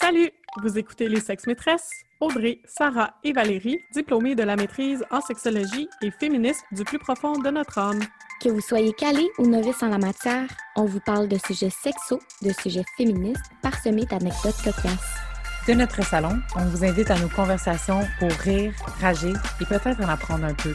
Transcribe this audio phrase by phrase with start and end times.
[0.00, 0.30] Salut!
[0.62, 1.90] Vous écoutez Les Sexes Maîtresses?
[2.20, 7.38] Audrey, Sarah et Valérie, diplômées de la maîtrise en sexologie et féministes du plus profond
[7.38, 8.00] de notre âme.
[8.42, 12.18] Que vous soyez calé ou novice en la matière, on vous parle de sujets sexos,
[12.40, 15.16] de sujets féministes, parsemés d'anecdotes cocasses.
[15.68, 20.08] De notre salon, on vous invite à nos conversations pour rire, rager et peut-être en
[20.08, 20.74] apprendre un peu.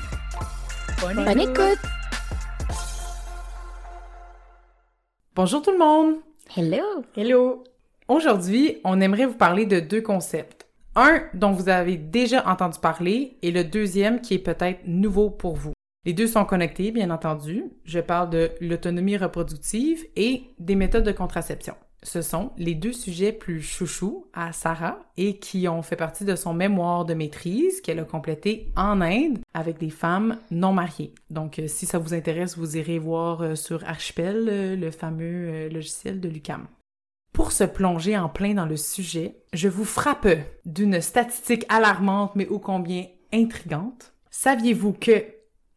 [1.01, 1.79] Bonne écoute!
[5.33, 6.17] Bonjour tout le monde!
[6.55, 7.03] Hello!
[7.17, 7.63] Hello!
[8.07, 10.67] Aujourd'hui, on aimerait vous parler de deux concepts.
[10.95, 15.55] Un dont vous avez déjà entendu parler et le deuxième qui est peut-être nouveau pour
[15.55, 15.73] vous.
[16.05, 17.63] Les deux sont connectés, bien entendu.
[17.83, 21.73] Je parle de l'autonomie reproductive et des méthodes de contraception.
[22.03, 26.35] Ce sont les deux sujets plus chouchous à Sarah et qui ont fait partie de
[26.35, 31.15] son mémoire de maîtrise qu'elle a complété en Inde avec des femmes non mariées.
[31.31, 35.69] Donc, euh, si ça vous intéresse, vous irez voir euh, sur Archipel, euh, le fameux
[35.69, 36.67] logiciel de l'UCAM.
[37.35, 40.25] Pour se plonger en plein dans le sujet, je vous frappe
[40.63, 44.13] d'une statistique alarmante mais ô combien intrigante.
[44.31, 45.25] Saviez-vous que...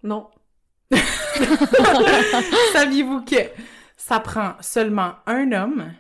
[0.05, 0.29] Non.
[2.73, 3.51] Saviez-vous que
[3.97, 5.93] ça prend seulement un homme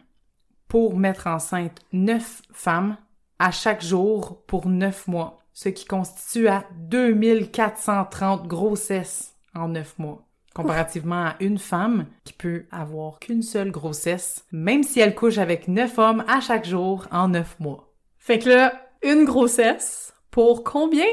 [0.68, 2.96] pour mettre enceinte neuf femmes
[3.40, 10.27] à chaque jour pour neuf mois, ce qui constitue à 2430 grossesses en neuf mois?
[10.62, 15.68] Comparativement à une femme qui peut avoir qu'une seule grossesse, même si elle couche avec
[15.68, 17.92] neuf hommes à chaque jour en neuf mois.
[18.18, 21.06] Fait que là, une grossesse pour combien?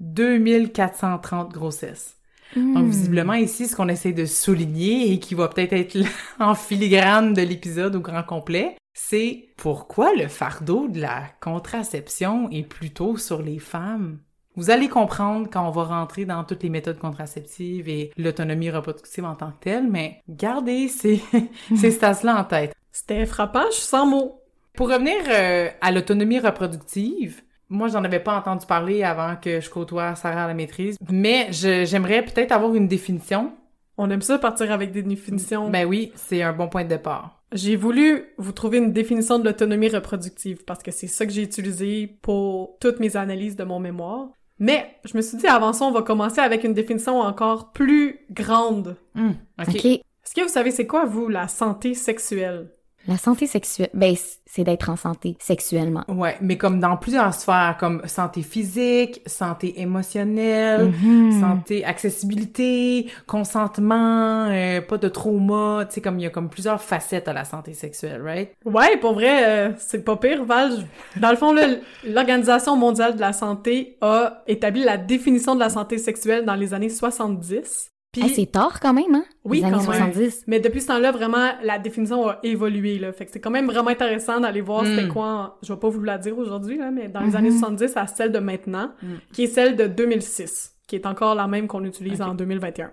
[0.00, 2.16] 2430 grossesses.
[2.56, 2.88] Donc, Hmm.
[2.88, 5.98] visiblement, ici, ce qu'on essaie de souligner et qui va peut-être être
[6.40, 12.62] en filigrane de l'épisode au grand complet, c'est pourquoi le fardeau de la contraception est
[12.62, 14.18] plutôt sur les femmes?
[14.58, 19.24] Vous allez comprendre quand on va rentrer dans toutes les méthodes contraceptives et l'autonomie reproductive
[19.24, 21.22] en tant que telle, mais gardez ces,
[21.76, 22.74] ces stats-là en tête.
[22.90, 24.42] C'était frappant, je suis sans mots.
[24.72, 29.70] Pour revenir euh, à l'autonomie reproductive, moi, j'en avais pas entendu parler avant que je
[29.70, 33.52] côtoie Sarah à la maîtrise, mais j'aimerais peut-être avoir une définition.
[33.96, 35.70] On aime ça partir avec des définitions.
[35.70, 37.42] Ben oui, c'est un bon point de départ.
[37.52, 41.42] J'ai voulu vous trouver une définition de l'autonomie reproductive parce que c'est ça que j'ai
[41.42, 44.28] utilisé pour toutes mes analyses de mon mémoire.
[44.58, 48.20] Mais je me suis dit, avant ça, on va commencer avec une définition encore plus
[48.30, 48.96] grande.
[49.16, 49.68] Ok.
[49.68, 49.84] OK.
[49.84, 52.70] Est-ce que vous savez c'est quoi, vous, la santé sexuelle?
[53.08, 54.14] La santé sexuelle, ben,
[54.44, 56.04] c'est d'être en santé sexuellement.
[56.08, 61.40] Ouais, mais comme dans plusieurs sphères, comme santé physique, santé émotionnelle, Mhm.
[61.40, 66.82] santé, accessibilité, consentement, euh, pas de trauma, tu sais, comme il y a comme plusieurs
[66.82, 68.50] facettes à la santé sexuelle, right?
[68.64, 70.72] Ouais, pour vrai, euh, c'est pas pire, Val.
[71.16, 71.66] Dans le fond, là,
[72.06, 76.74] l'Organisation mondiale de la santé a établi la définition de la santé sexuelle dans les
[76.74, 77.90] années 70.
[78.12, 79.24] Puis, Hey, c'est tard quand même, hein?
[79.44, 80.12] Oui, Les années quand même.
[80.12, 80.44] 70.
[80.46, 83.12] mais depuis ce temps-là, vraiment, la définition a évolué, là.
[83.12, 84.86] Fait que c'est quand même vraiment intéressant d'aller voir Mm.
[84.96, 87.36] c'était quoi, en- je vais pas vous la dire aujourd'hui, là, mais dans les Mhm.
[87.36, 89.06] années 70 à celle de maintenant, Mm.
[89.32, 92.90] qui est celle de 2006, qui est encore la même qu'on utilise en 2021.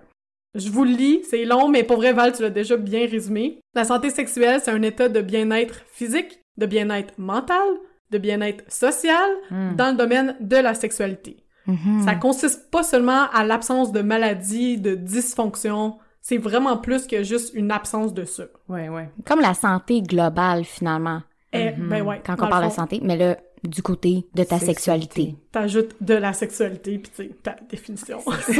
[0.54, 3.58] Je vous le lis, c'est long, mais pour vrai, Val, tu l'as déjà bien résumé.
[3.74, 7.66] La santé sexuelle, c'est un état de bien-être physique, de bien-être mental,
[8.10, 9.74] de bien-être social Hum.
[9.76, 11.38] dans le domaine de la sexualité.
[11.66, 12.02] Mhm.
[12.04, 17.52] Ça consiste pas seulement à l'absence de maladie, de dysfonction, c'est vraiment plus que juste
[17.54, 18.44] une absence de ça.
[18.68, 19.08] Ouais, ouais.
[19.24, 21.22] Comme la santé globale, finalement,
[21.52, 21.88] Eh, Mhm.
[21.88, 24.74] ben ouais, quand on parle le de santé, mais là, du côté de ta Sexualité.
[25.22, 25.36] sexualité.
[25.52, 28.18] T'ajoutes de la sexualité, puis tu sais, ta définition.
[28.40, 28.52] fait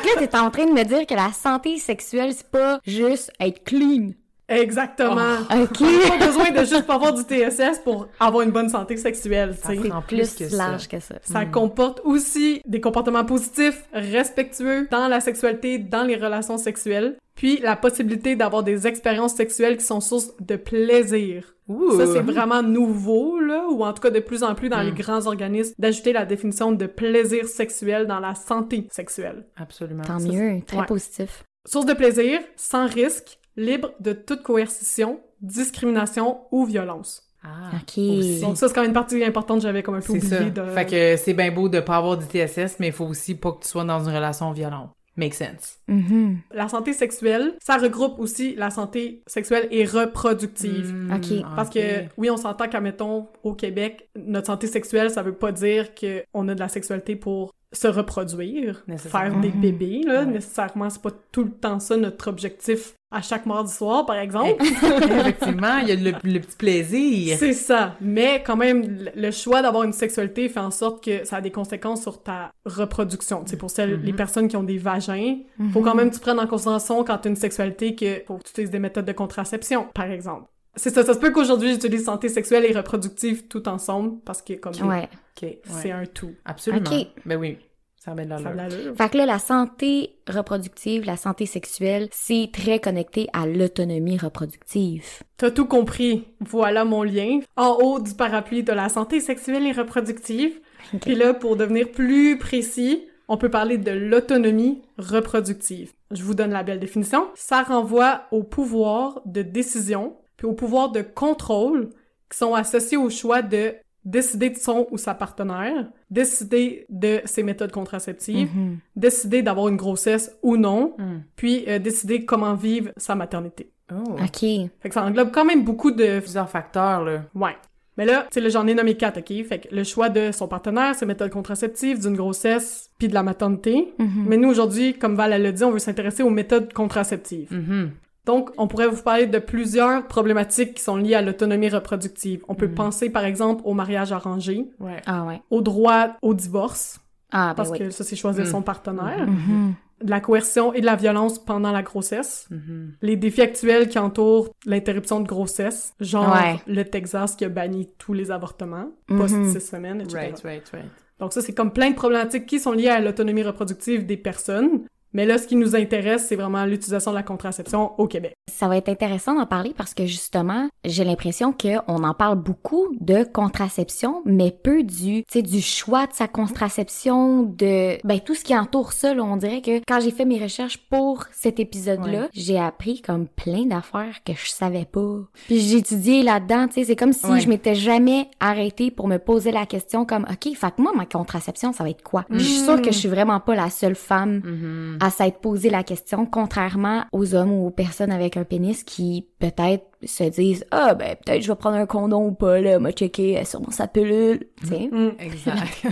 [0.00, 3.32] que là, t'es en train de me dire que la santé sexuelle, c'est pas juste
[3.40, 4.10] être clean.
[4.50, 5.38] Exactement.
[5.50, 5.78] OK?
[6.08, 9.68] Pas besoin de juste pas avoir du TSS pour avoir une bonne santé sexuelle, tu
[9.68, 9.76] sais.
[9.76, 10.56] Ça C'est prend plus, plus que ça.
[10.56, 11.14] large que ça.
[11.22, 17.58] Ça comporte aussi des comportements positifs, respectueux dans la sexualité, dans les relations sexuelles, puis
[17.62, 21.54] la possibilité d'avoir des expériences sexuelles qui sont source de plaisir.
[21.68, 21.96] Ouh.
[21.96, 24.86] Ça, c'est vraiment nouveau, là, ou en tout cas de plus en plus dans Mm.
[24.86, 29.44] les grands organismes, d'ajouter la définition de plaisir sexuel dans la santé sexuelle.
[29.56, 30.02] Absolument.
[30.02, 30.86] Tant Ça, mieux, très ouais.
[30.86, 31.44] positif.
[31.68, 37.22] Source de plaisir, sans risque, libre de toute coercition, discrimination ou violence.
[37.42, 37.70] Ah.
[37.76, 37.96] OK.
[37.98, 38.40] aussi.
[38.42, 40.36] Donc ça, c'est quand même une partie importante, j'avais comme un peu C'est ça.
[40.36, 40.64] oublié de...
[40.66, 43.52] Fait que c'est bien beau de pas avoir du TSS, mais il faut aussi pas
[43.52, 44.90] que tu sois dans une relation violente.
[45.16, 45.78] Make sense.
[45.88, 46.38] Mhm.
[46.52, 50.92] La santé sexuelle, ça regroupe aussi la santé sexuelle et reproductive.
[50.94, 51.42] Mm, Ok.
[51.56, 55.52] Parce que, oui, on s'entend qu'à, mettons, au Québec, notre santé sexuelle, ça veut pas
[55.52, 60.20] dire que on a de la sexualité pour se reproduire, faire des bébés, là.
[60.20, 60.26] Ouais.
[60.26, 64.62] Nécessairement, c'est pas tout le temps ça notre objectif à chaque mardi soir, par exemple.
[64.62, 67.36] Effectivement, il y a le, le petit plaisir.
[67.38, 67.96] C'est ça.
[68.00, 71.50] Mais quand même, le- choix d'avoir une sexualité fait en sorte que ça a des
[71.50, 73.42] conséquences sur ta reproduction.
[73.44, 74.02] Tu sais, pour celles, Mhm.
[74.04, 75.38] les personnes qui ont des vagins,
[75.72, 75.84] faut Mhm.
[75.84, 78.44] quand même que tu prennes en considération quand tu as une sexualité que faut que
[78.44, 80.44] tu utilises des méthodes de contraception, par exemple.
[80.76, 84.52] C'est ça, ça se peut qu'aujourd'hui j'utilise santé sexuelle et reproductive tout ensemble parce que
[84.52, 85.08] comme Ouais.
[85.36, 85.42] OK.
[85.42, 85.60] ouais.
[85.64, 86.30] c'est un tout.
[86.44, 86.88] Absolument.
[86.88, 87.06] OK.
[87.26, 87.58] Ben oui,
[88.02, 88.96] ça remet de Ça a l'allure.
[88.96, 95.04] Fait que là, la santé reproductive, la santé sexuelle, c'est très connecté à l'autonomie reproductive.
[95.36, 96.24] T'as tout compris.
[96.40, 97.40] Voilà mon lien.
[97.56, 100.58] En haut du parapluie de la santé sexuelle et reproductive.
[101.02, 105.92] Puis là, pour devenir plus précis, on peut parler de l'autonomie reproductive.
[106.10, 107.28] Je vous donne la belle définition.
[107.34, 111.90] Ça renvoie au pouvoir de décision, puis au pouvoir de contrôle
[112.30, 113.74] qui sont associés au choix de
[114.04, 118.78] décider de son ou sa partenaire, décider de ses méthodes contraceptives, Mhm.
[118.96, 121.20] décider d'avoir une grossesse ou non, Hmm.
[121.36, 123.70] puis euh, décider comment vivre sa maternité.
[123.92, 124.12] Oh.
[124.22, 124.40] OK.
[124.40, 127.22] Fait que ça englobe quand même beaucoup de Plusieurs facteurs, là.
[127.34, 127.56] Ouais.
[127.96, 129.44] Mais là, tu sais, j'en ai nommé quatre, OK?
[129.46, 133.22] Fait que le choix de son partenaire, ses méthodes contraceptives, d'une grossesse, puis de la
[133.22, 133.92] maternité.
[133.98, 134.24] Mhm.
[134.26, 137.48] Mais nous, aujourd'hui, comme Val elle l'a dit, on veut s'intéresser aux méthodes contraceptives.
[137.52, 137.90] Mhm.
[138.26, 142.44] Donc, on pourrait vous parler de plusieurs problématiques qui sont liées à l'autonomie reproductive.
[142.48, 142.74] On peut Mhm.
[142.74, 145.00] penser, par exemple, au mariage arrangé, Ouais.
[145.06, 145.40] Ah ouais.
[145.50, 147.00] au droit au divorce,
[147.32, 147.78] Ah, ben parce oui.
[147.78, 148.50] que ça, c'est choisir Mhm.
[148.50, 149.74] son partenaire, Mhm.
[150.04, 152.92] de la coercion et de la violence pendant la grossesse, Mhm.
[153.02, 156.60] les défis actuels qui entourent l'interruption de grossesse, genre Ouais.
[156.66, 159.18] le Texas qui a banni tous les avortements, Mhm.
[159.18, 160.16] post-six semaines, etc.
[160.18, 160.90] Right, right, right.
[161.18, 164.84] Donc ça, c'est comme plein de problématiques qui sont liées à l'autonomie reproductive des personnes.
[165.12, 168.34] Mais là, ce qui nous intéresse, c'est vraiment l'utilisation de la contraception au Québec.
[168.50, 172.88] Ça va être intéressant d'en parler parce que justement, j'ai l'impression qu'on en parle beaucoup
[173.00, 178.34] de contraception, mais peu du, tu sais, du choix de sa contraception, de, ben, tout
[178.34, 181.58] ce qui entoure ça, là, on dirait que quand j'ai fait mes recherches pour cet
[181.60, 182.28] épisode-là, Ouais.
[182.32, 185.18] j'ai appris comme plein d'affaires que je savais pas.
[185.46, 187.40] Puis j'ai étudié là-dedans, tu sais, c'est comme si Ouais.
[187.40, 191.06] je m'étais jamais arrêtée pour me poser la question comme, OK, fait que moi, ma
[191.06, 192.24] contraception, ça va être quoi?
[192.30, 194.98] Puis Je suis sûre que je suis vraiment pas la seule femme Mhm.
[195.00, 199.26] À s'être posé la question, contrairement aux hommes ou aux personnes avec un pénis qui
[199.38, 202.92] peut-être se disent ah ben peut-être je vais prendre un condom ou pas là, m'a
[202.92, 204.88] checké euh, sur mon sa pilule, tu sais.
[204.92, 205.12] Mm.
[205.18, 205.82] Exact.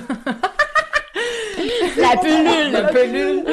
[1.96, 2.72] La pilule.
[2.72, 3.44] La pilule.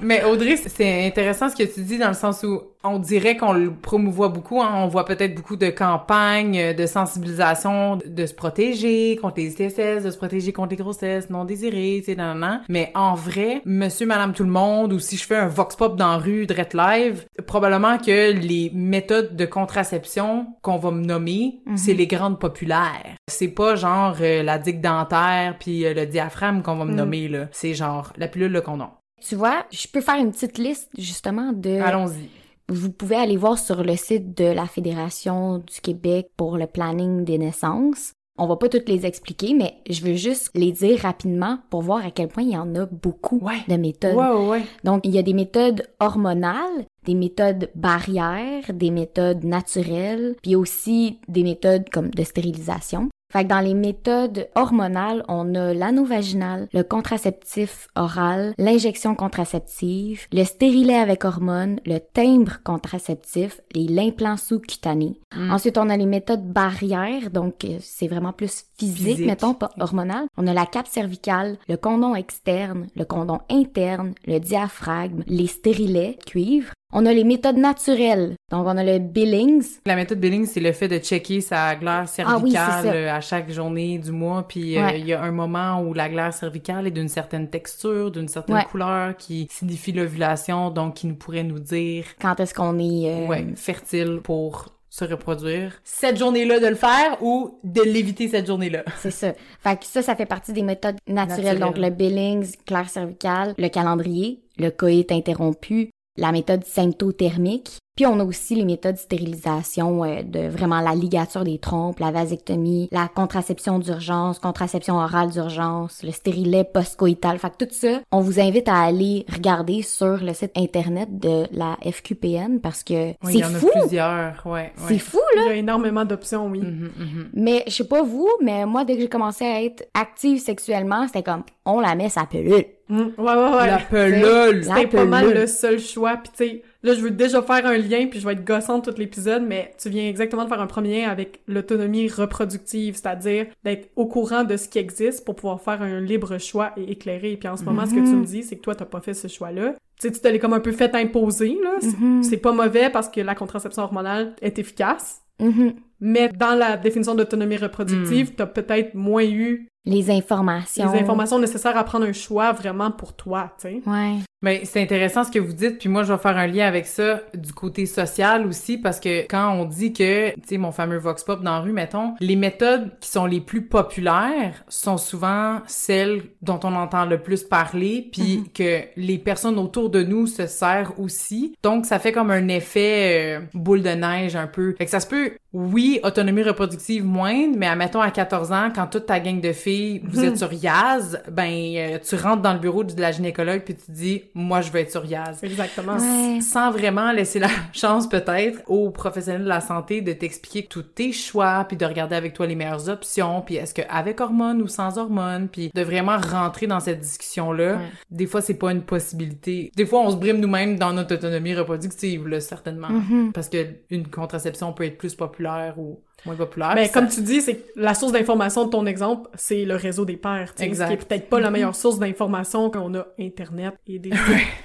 [0.00, 3.52] Mais Audrey, c'est intéressant ce que tu dis dans le sens où on dirait qu'on
[3.52, 4.60] le promouvoit beaucoup.
[4.62, 4.70] hein.
[4.76, 10.04] On voit peut-être beaucoup de campagnes euh, de sensibilisation de se protéger contre les ITSS,
[10.04, 12.60] de se protéger contre les grossesses non désirées, tu sais, nan, nan.
[12.68, 15.96] Mais en vrai, monsieur, madame, tout le monde, ou si je fais un vox pop
[15.96, 21.60] dans la rue, direct live, probablement que les méthodes de contraception qu'on va me nommer,
[21.66, 21.76] Mhm.
[21.76, 23.16] c'est les grandes populaires.
[23.28, 26.96] C'est pas genre euh, la digue dentaire puis euh, le diaphragme qu'on va me Mm.
[26.96, 27.48] nommer, là.
[27.52, 28.88] C'est genre la pilule, le condom.
[29.20, 32.28] Tu vois, je peux faire une petite liste justement de Allons-y.
[32.68, 37.24] vous pouvez aller voir sur le site de la Fédération du Québec pour le planning
[37.24, 38.12] des naissances.
[38.38, 42.04] On va pas toutes les expliquer, mais je veux juste les dire rapidement pour voir
[42.04, 43.62] à quel point il y en a beaucoup Ouais.
[43.66, 44.14] de méthodes.
[44.14, 44.62] Ouais, ouais, ouais.
[44.84, 51.18] Donc, il y a des méthodes hormonales, des méthodes barrières, des méthodes naturelles, puis aussi
[51.28, 53.08] des méthodes comme de stérilisation.
[53.32, 60.26] Fait que dans les méthodes hormonales, on a l'anneau vaginal, le contraceptif oral, l'injection contraceptive,
[60.32, 65.18] le stérilet avec hormones, le timbre contraceptif et l'implant sous-cutané.
[65.34, 65.50] Mm.
[65.50, 69.26] Ensuite, on a les méthodes barrières, donc euh, c'est vraiment plus physique, Physique.
[69.26, 70.26] mettons, pas hormonal.
[70.36, 76.18] On a la cape cervicale, le condom externe, le condom interne, le diaphragme, les stérilets,
[76.26, 76.72] cuivre.
[76.92, 78.34] On a les méthodes naturelles.
[78.50, 79.78] Donc, on a le Billings.
[79.86, 83.20] La méthode Billing, c'est le fait de checker sa glaire Ah oui, cervicale euh, à
[83.20, 84.46] chaque journée du mois.
[84.46, 88.10] Puis euh, il y a un moment où la glaire cervicale est d'une certaine texture,
[88.12, 88.64] d'une certaine Ouais.
[88.70, 93.10] couleur qui signifie l'ovulation, donc qui nous pourrait nous dire Quand est-ce qu'on est...
[93.12, 95.72] euh, ouais, fertile pour se reproduire.
[95.84, 98.82] Cette journée-là de le faire ou de l'éviter cette journée-là.
[99.00, 99.34] C'est ça.
[99.60, 101.44] Fait que ça, ça fait partie des méthodes naturelles.
[101.44, 101.58] Naturelles.
[101.58, 107.78] Donc, le Billings, clair cervicale, le calendrier, le coït interrompu, la méthode symptothermique.
[107.96, 111.98] Puis on a aussi les méthodes de stérilisation euh, de vraiment la ligature des trompes,
[111.98, 117.38] la vasectomie, la contraception d'urgence, contraception orale d'urgence, le stérilet post-coïtal.
[117.38, 121.44] Fait que tout ça, on vous invite à aller regarder sur le site internet de
[121.52, 123.68] la FQPN parce que Oui, il c'est y en fou.
[123.74, 124.72] a plusieurs, ouais.
[124.88, 125.42] C'est fou, là.
[125.46, 126.60] Il y a énormément d'options, oui.
[126.60, 127.30] Mhm, mhm.
[127.34, 131.06] Mais je sais pas vous, mais moi, dès que j'ai commencé à être active sexuellement,
[131.06, 132.64] c'était comme, on la met sa pilule.
[132.88, 133.00] Mm.
[133.00, 133.66] Ouais, ouais, ouais.
[133.66, 134.62] La pelule!
[134.64, 135.40] C'était pas mal pelule.
[135.40, 136.16] le seul choix.
[136.18, 138.84] Puis tu sais, là, je veux déjà faire un lien, puis je vais être gossante
[138.84, 143.46] tout l'épisode, mais tu viens exactement de faire un premier lien avec l'autonomie reproductive, c'est-à-dire
[143.64, 147.36] d'être au courant de ce qui existe pour pouvoir faire un libre choix et éclairé.
[147.36, 148.20] Puis en ce moment, ce que tu Mhm.
[148.20, 149.72] me dis, c'est que toi, t'as pas fait ce choix-là.
[150.00, 151.76] Tu sais, tu te l'es comme un peu fait imposer, là.
[151.80, 152.22] C'est- Mhm.
[152.22, 155.22] C'est pas mauvais parce que la contraception hormonale est efficace.
[155.40, 155.74] Mhm.
[156.00, 160.92] Mais dans la définition d'autonomie reproductive, t'as peut-être moins eu Les informations.
[160.92, 163.80] Les informations nécessaires à prendre un choix vraiment pour toi, tu sais.
[163.86, 164.16] Ouais.
[164.42, 166.86] Mais c'est intéressant ce que vous dites, puis moi je vais faire un lien avec
[166.86, 170.98] ça du côté social aussi, parce que quand on dit que, tu sais, mon fameux
[170.98, 175.60] vox pop dans la rue, mettons, les méthodes qui sont les plus populaires sont souvent
[175.66, 178.48] celles dont on entend le plus parler, puis Mhm.
[178.52, 181.54] que les personnes autour de nous se servent aussi.
[181.62, 184.74] Donc ça fait comme un effet euh, boule de neige un peu.
[184.76, 188.86] Fait que ça se peut, oui, autonomie reproductive moindre, mais admettons à 14 ans, quand
[188.88, 190.24] toute ta gang de filles, vous Mhm.
[190.26, 193.90] êtes sur Yaz, ben euh, tu rentres dans le bureau de la gynécologue puis tu
[193.90, 195.42] dis moi je veux être sur Yaz.
[195.42, 195.96] Exactement.
[195.96, 196.40] Ouais.
[196.42, 201.12] Sans vraiment laisser la chance peut-être aux professionnels de la santé de t'expliquer tous tes
[201.12, 204.68] choix puis de regarder avec toi les meilleures options puis est-ce que avec hormones ou
[204.68, 207.74] sans hormones puis de vraiment rentrer dans cette discussion là.
[207.76, 207.78] Ouais.
[208.10, 209.70] Des fois c'est pas une possibilité.
[209.74, 213.32] Des fois on se brime nous-mêmes dans notre autonomie reproductive là certainement Mhm.
[213.32, 215.45] parce que une contraception peut être plus populaire
[215.78, 216.72] ou moins populaire.
[216.74, 219.76] Mais puis comme tu dis, c'est que la source d'information de ton exemple, c'est le
[219.76, 220.86] réseau des pères, tu sais, Exact.
[220.86, 224.18] ce qui est peut-être pas la meilleure source d'information qu'on a Internet et des sites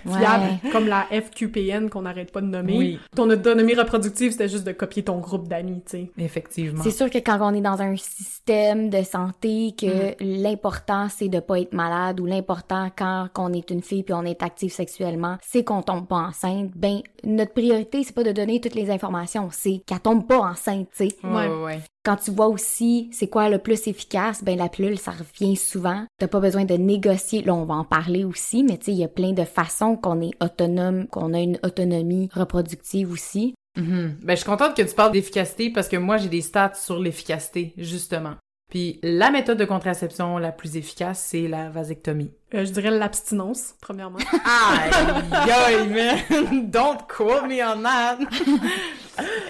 [0.06, 0.18] Ouais.
[0.20, 2.78] fiables comme la FQPN qu'on n'arrête pas de nommer.
[2.78, 3.00] Oui.
[3.16, 6.12] Ton autonomie reproductive, c'était juste de copier ton groupe d'amis, tu sais.
[6.18, 6.82] effectivement.
[6.84, 10.42] C'est sûr que quand on est dans un système de santé, que Mm.
[10.42, 14.24] l'important c'est de pas être malade ou l'important quand on est une fille puis on
[14.24, 16.72] est active sexuellement, c'est qu'on tombe pas enceinte.
[16.76, 20.88] Ben notre priorité c'est pas de donner toutes les informations, c'est qu'elle tombe pas enceinte,
[20.96, 21.16] tu sais.
[21.24, 21.82] Ouais, ouais, ouais.
[22.04, 26.06] Quand tu vois aussi c'est quoi le plus efficace, ben la pilule ça revient souvent.
[26.18, 27.44] T'as pas besoin de négocier.
[27.44, 29.96] Là on va en parler aussi, mais tu sais il y a plein de façons
[29.96, 33.56] qu'on est autonome, qu'on a une autonomie reproductive aussi.
[33.78, 34.18] Mhm.
[34.22, 37.00] Ben, je suis contente que tu parles d'efficacité parce que moi, j'ai des stats sur
[37.00, 38.36] l'efficacité, justement.
[38.70, 42.32] Puis la méthode de contraception la plus efficace, c'est la vasectomie.
[42.54, 44.20] Euh, je dirais l'abstinence, premièrement.
[44.46, 46.70] Aïe, aïe, man!
[46.70, 48.18] Don't quote me on that!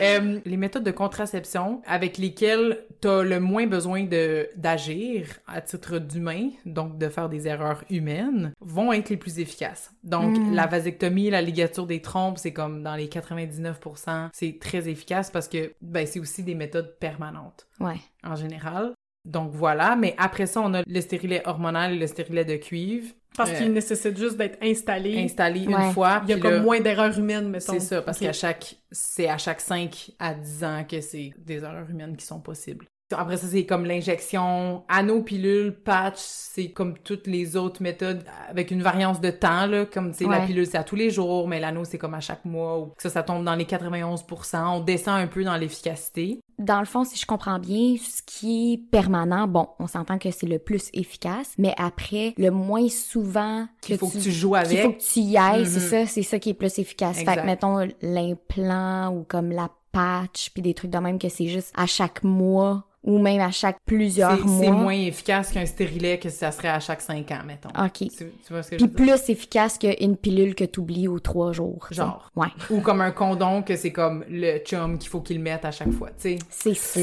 [0.01, 6.00] Euh, les méthodes de contraception avec lesquelles t'as le moins besoin de d'agir à titre
[6.00, 9.91] d'humain, donc de faire des erreurs humaines, vont être les plus efficaces.
[10.03, 10.55] Donc, Mm.
[10.55, 15.48] la vasectomie, la ligature des trompes, c'est comme dans les 99%, c'est très efficace parce
[15.48, 18.00] que, ben, c'est aussi des méthodes permanentes Ouais.
[18.24, 18.93] en général.
[19.25, 23.13] Donc voilà, mais après ça, on a le stérilet hormonal et le stérilet de cuivre
[23.38, 25.24] Parce Euh, qu'il nécessite juste d'être installé.
[25.24, 25.88] installés Ouais.
[25.88, 26.22] une fois.
[26.25, 27.74] Il y a comme là, moins d'erreurs humaines, mettons.
[27.74, 31.63] C'est ça, parce qu'à chaque, c'est à chaque 5 à 10 ans que c'est des
[31.63, 32.86] erreurs humaines qui sont possibles.
[33.18, 38.72] Après ça, c'est comme l'injection, anneau, pilule, patch, c'est comme toutes les autres méthodes avec
[38.72, 40.46] une variance de temps, là, comme, tu sais, la Ouais.
[40.46, 43.10] pilule, c'est à tous les jours, mais l'anneau, c'est comme à chaque mois, ou ça,
[43.10, 46.39] ça tombe dans les 91%, on descend un peu dans l'efficacité.
[46.60, 50.30] Dans le fond, si je comprends bien, ce qui est permanent, bon, on s'entend que
[50.30, 54.70] c'est le plus efficace, mais après, le moins souvent Qu'il faut que tu joues avec.
[54.72, 57.18] qu'il faut que tu y ailles, c'est ça, c'est ça qui est plus efficace.
[57.18, 61.48] Fait que, mettons, l'implant ou comme la patch, puis des trucs de même que c'est
[61.48, 64.63] juste à chaque mois ou même à chaque plusieurs mois.
[64.63, 67.70] c'est moins efficace qu'un stérilet que ça serait à chaque 5 ans, mettons.
[67.70, 67.91] OK.
[67.98, 69.15] Tu, tu vois ce que je Puis veux dire?
[69.17, 71.88] plus efficace qu'une pilule que t'oublies aux trois jours.
[71.91, 72.29] Genre.
[72.36, 72.48] Ouais.
[72.70, 75.91] Ou comme un condom que c'est comme le chum qu'il faut qu'il mette à chaque
[75.91, 76.39] fois, tu sais.
[76.50, 77.00] C'est ça.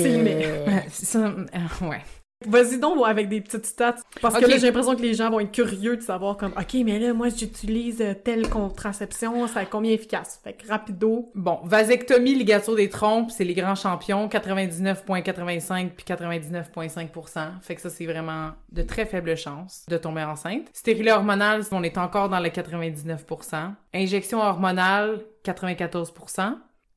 [0.88, 2.00] C'est euh, ouais.
[2.46, 3.96] Vas-y donc avec des petites stats.
[4.20, 6.74] Parce que là, j'ai l'impression que les gens vont être curieux de savoir comme, OK,
[6.84, 10.40] mais là, moi, j'utilise euh, telle contraception, ça est combien efficace?
[10.44, 11.30] Fait que rapido.
[11.34, 17.90] Bon, vasectomie, ligature des trompes, c'est les grands champions, 99,85 puis 99,5% Fait que ça,
[17.90, 20.68] c'est vraiment de très faibles chances de tomber enceinte.
[20.72, 26.54] Stérilet hormonal, on est encore dans le 99% Injection hormonale, 94%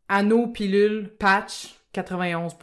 [0.07, 2.53] Anneau, pilule, patch, 91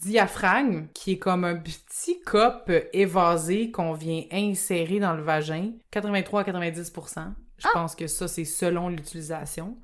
[0.00, 6.40] Diaphragme, qui est comme un petit cop évasé qu'on vient insérer dans le vagin, 83
[6.40, 9.76] à 90% Je pense que ça, c'est selon l'utilisation.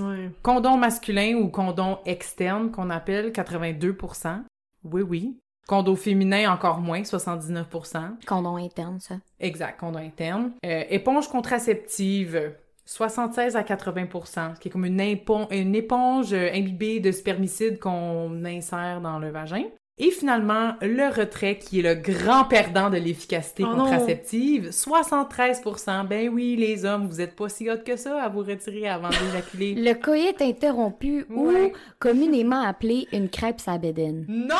[0.00, 0.30] Ouais.
[0.42, 4.42] Condom masculin ou condom externe qu'on appelle 82%
[4.84, 5.38] Oui, oui.
[5.66, 9.16] Condom féminin encore moins, 79% Condom interne, ça.
[9.40, 10.52] Exact, condom interne.
[10.64, 12.54] Euh, éponge contraceptive,
[12.86, 19.00] 76 à 80% ce qui est comme une, éponge euh, imbibée de spermicide qu'on insère
[19.00, 19.64] dans le vagin.
[19.98, 26.28] Et finalement, le retrait, qui est le grand perdant de l'efficacité Oh contraceptive, 73% Ben
[26.28, 29.74] oui, les hommes, vous êtes pas si hot que ça à vous retirer avant d'éjaculer.
[29.78, 31.72] Le coït interrompu Ouais.
[31.72, 34.26] ou communément appelé une crêpe sabédine.
[34.28, 34.54] Non!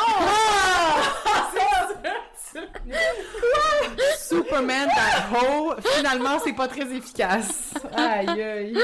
[1.53, 2.61] C'est ça!
[4.37, 7.75] Superman that hoe, finalement, c'est pas très efficace.
[7.95, 8.79] Aïe, aïe.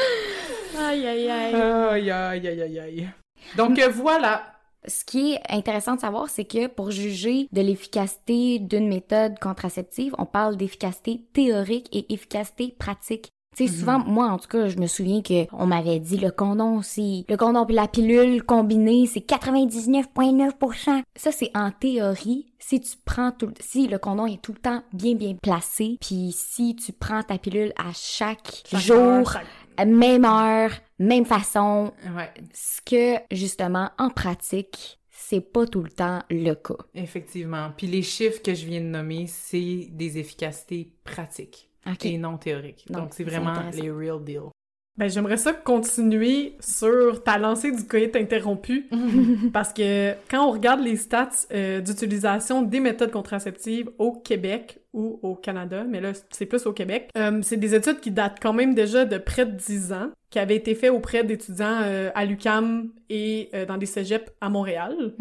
[0.79, 1.55] Aïe, aïe, aïe.
[1.55, 3.09] Aïe, aïe, aïe, aïe, aïe.
[3.57, 4.45] Donc, euh, voilà.
[4.87, 10.15] Ce qui est intéressant de savoir, c'est que pour juger de l'efficacité d'une méthode contraceptive,
[10.19, 13.31] on parle d'efficacité théorique et efficacité pratique.
[13.57, 16.31] Tu sais, souvent, moi, en tout cas, je me souviens que on m'avait dit le
[16.31, 21.03] condom, c'est le condom puis la pilule combinée, c'est 99,9%.
[21.17, 22.47] Ça, c'est en théorie.
[22.59, 26.33] Si tu prends tout, si le condom est tout le temps bien bien placé, puis
[26.35, 31.25] si tu prends ta pilule à chaque, Chaque jour, heure, chaque- à même heure, même
[31.25, 36.75] façon, Ouais, ce que justement en pratique, c'est pas tout le temps le cas.
[36.95, 37.71] effectivement.
[37.77, 42.07] Puis les chiffres que je viens de nommer, c'est des efficacités pratiques Ok.
[42.07, 42.87] et non théoriques.
[42.91, 44.51] Donc, c'est vraiment les real deal.
[44.99, 48.91] Ben, j'aimerais ça continuer sur ta lancée du coït interrompu,
[49.53, 55.19] parce que quand on regarde les stats euh, d'utilisation des méthodes contraceptives au Québec ou
[55.23, 58.53] au Canada, mais là, c'est plus au Québec, euh, c'est des études qui datent quand
[58.53, 62.27] même déjà de près de 10 ans, qui avaient été faites auprès d'étudiants euh, à
[62.27, 65.15] l'UQAM et euh, dans des cégeps à Montréal.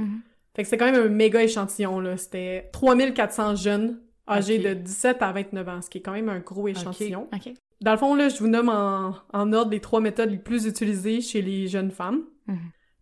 [0.53, 2.18] Fait que c'était quand même un méga échantillon, là.
[2.18, 6.40] C'était 3400 jeunes âgés de 17 à 29 ans, ce qui est quand même un
[6.40, 7.28] gros échantillon.
[7.34, 7.54] Ok.
[7.82, 10.66] Dans le fond, là, je vous nomme en, en ordre les trois méthodes les plus
[10.68, 12.24] utilisées chez les jeunes femmes.
[12.48, 12.58] Mhm.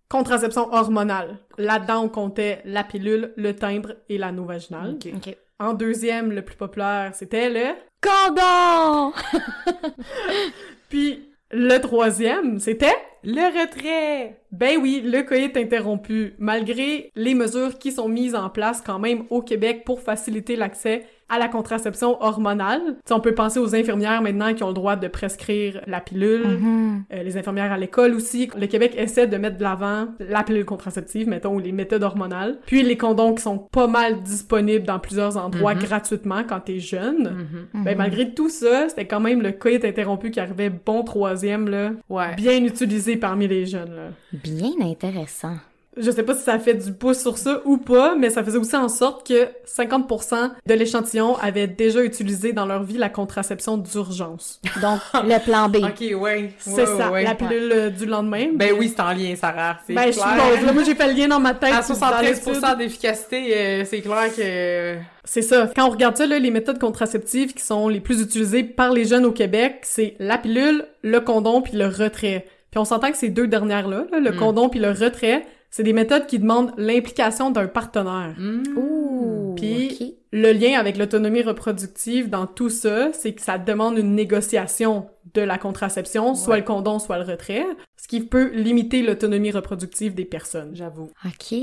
[0.09, 1.37] Contraception hormonale.
[1.57, 4.97] Là-dedans, on comptait la pilule, le timbre et l'anneau vaginal.
[5.59, 7.75] En deuxième, le plus populaire, c'était le...
[8.01, 9.13] Condom!
[10.89, 12.95] Puis le troisième, c'était...
[13.21, 14.39] Le retrait!
[14.53, 19.25] Ben oui, le coït interrompu, malgré les mesures qui sont mises en place quand même
[19.29, 22.81] au Québec pour faciliter l'accès à la contraception hormonale.
[23.05, 26.47] T'sais, on peut penser aux infirmières maintenant qui ont le droit de prescrire la pilule,
[26.47, 27.03] Mhm.
[27.13, 28.49] Euh, les infirmières à l'école aussi.
[28.59, 32.57] Le Québec essaie de mettre de l'avant la pilule contraceptive, mettons, ou les méthodes hormonales.
[32.65, 35.81] Puis les condoms qui sont pas mal disponibles dans plusieurs endroits Mhm.
[35.83, 37.23] gratuitement quand t'es jeune.
[37.73, 37.83] Mhm.
[37.83, 37.97] Ben, Mhm.
[37.97, 41.91] malgré tout ça, c'était quand même le coït interrompu qui arrivait bon troisième, là.
[42.09, 42.35] Ouais.
[42.35, 44.09] Bien utilisé parmi les jeunes, là.
[44.33, 45.55] Bien intéressant.
[45.99, 48.57] Je sais pas si ça fait du pouce sur ça ou pas, mais ça faisait
[48.57, 53.77] aussi en sorte que 50% de l'échantillon avaient déjà utilisé dans leur vie la contraception
[53.77, 54.61] d'urgence.
[54.81, 55.77] Donc, le plan B.
[55.83, 56.51] Ok, ouais.
[56.59, 57.23] C'est Ouais, ça, ouais.
[57.23, 58.47] la pilule euh, du lendemain.
[58.55, 59.77] Ben oui, c'est en lien, Sarah.
[59.85, 60.27] C'est Ben, je clair.
[60.51, 60.65] suppose.
[60.65, 61.73] Là, moi, j'ai fait le lien dans ma tête.
[61.73, 62.77] À puis dans 73% l'étude.
[62.77, 64.95] d'efficacité, euh, c'est clair que...
[65.25, 65.69] C'est ça.
[65.75, 69.05] Quand on regarde ça, là, les méthodes contraceptives qui sont les plus utilisées par les
[69.05, 72.45] jeunes au Québec, c'est la pilule, le condom puis le retrait.
[72.71, 74.37] Puis on s'entend que ces deux dernières-là, là, le Mm.
[74.37, 78.35] condom puis le retrait, c'est des méthodes qui demandent l'implication d'un partenaire.
[78.37, 78.63] Mm.
[78.77, 80.15] Ouh, Puis-.
[80.31, 85.41] Le lien avec l'autonomie reproductive dans tout ça, c'est que ça demande une négociation de
[85.41, 87.65] la contraception, soit le condom, soit le retrait,
[87.97, 90.75] ce qui peut limiter l'autonomie reproductive des personnes.
[90.75, 91.09] J'avoue.
[91.25, 91.57] OK.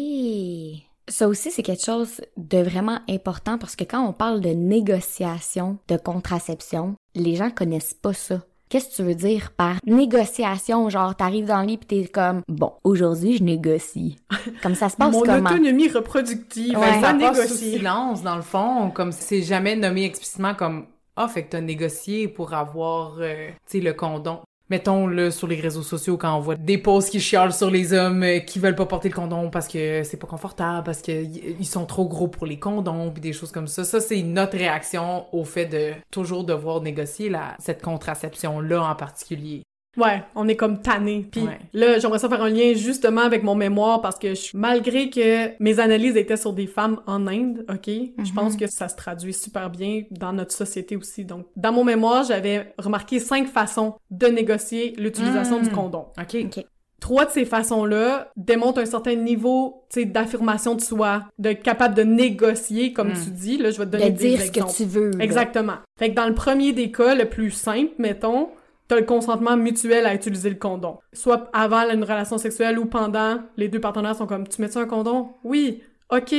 [1.08, 5.78] Ça aussi, c'est quelque chose de vraiment important parce que quand on parle de négociation
[5.86, 8.42] de contraception, les gens connaissent pas ça.
[8.68, 10.90] Qu'est-ce que tu veux dire par négociation?
[10.90, 14.18] Genre, t'arrives dans le lit pis t'es comme, bon, aujourd'hui, je négocie.
[14.62, 15.50] Comme ça se passe Mon comment?
[15.50, 17.00] autonomie reproductive, Ouais.
[17.00, 21.28] ça passe sous silence, dans le fond, comme si c'est jamais nommé explicitement comme «Ah,
[21.28, 25.60] fait que t'as négocié pour avoir, euh, tu sais, le condom.» Mettons, là, sur les
[25.60, 28.74] réseaux sociaux, quand on voit des posts qui chialent sur les hommes euh, qui veulent
[28.74, 32.26] pas porter le condom parce que c'est pas confortable, parce que ils sont trop gros
[32.26, 33.84] pour les condoms, puis des choses comme ça.
[33.84, 39.62] Ça, c'est notre réaction au fait de toujours devoir négocier la, cette contraception-là en particulier.
[39.96, 41.26] Ouais, on est comme tanné.
[41.30, 41.58] Puis Ouais.
[41.72, 45.50] là, j'aimerais ça faire un lien justement avec mon mémoire parce que je- malgré que
[45.62, 49.32] mes analyses étaient sur des femmes en Inde, ok, je pense que ça se traduit
[49.32, 51.24] super bien dans notre société aussi.
[51.24, 55.62] Donc, dans mon mémoire, j'avais remarqué cinq façons de négocier l'utilisation Mm.
[55.62, 56.06] du condom.
[56.20, 56.36] OK?
[56.44, 56.64] OK.
[56.98, 61.62] Trois de ces façons-là démontrent un certain niveau, tu sais, d'affirmation de soi, de être
[61.62, 63.22] capable de négocier, comme Mm.
[63.24, 63.58] tu dis.
[63.58, 65.10] Là, je vais te De donner des dire ce que tu veux.
[65.10, 65.22] là.
[65.24, 65.74] Exactement.
[65.98, 68.48] Fait que dans le premier des cas, le plus simple, mettons,
[68.88, 70.98] t'as le consentement mutuel à utiliser le condom.
[71.12, 74.86] Soit avant une relation sexuelle ou pendant, les deux partenaires sont comme, tu mets-tu un
[74.86, 75.34] condom?
[75.44, 75.82] Oui.
[76.10, 76.34] OK.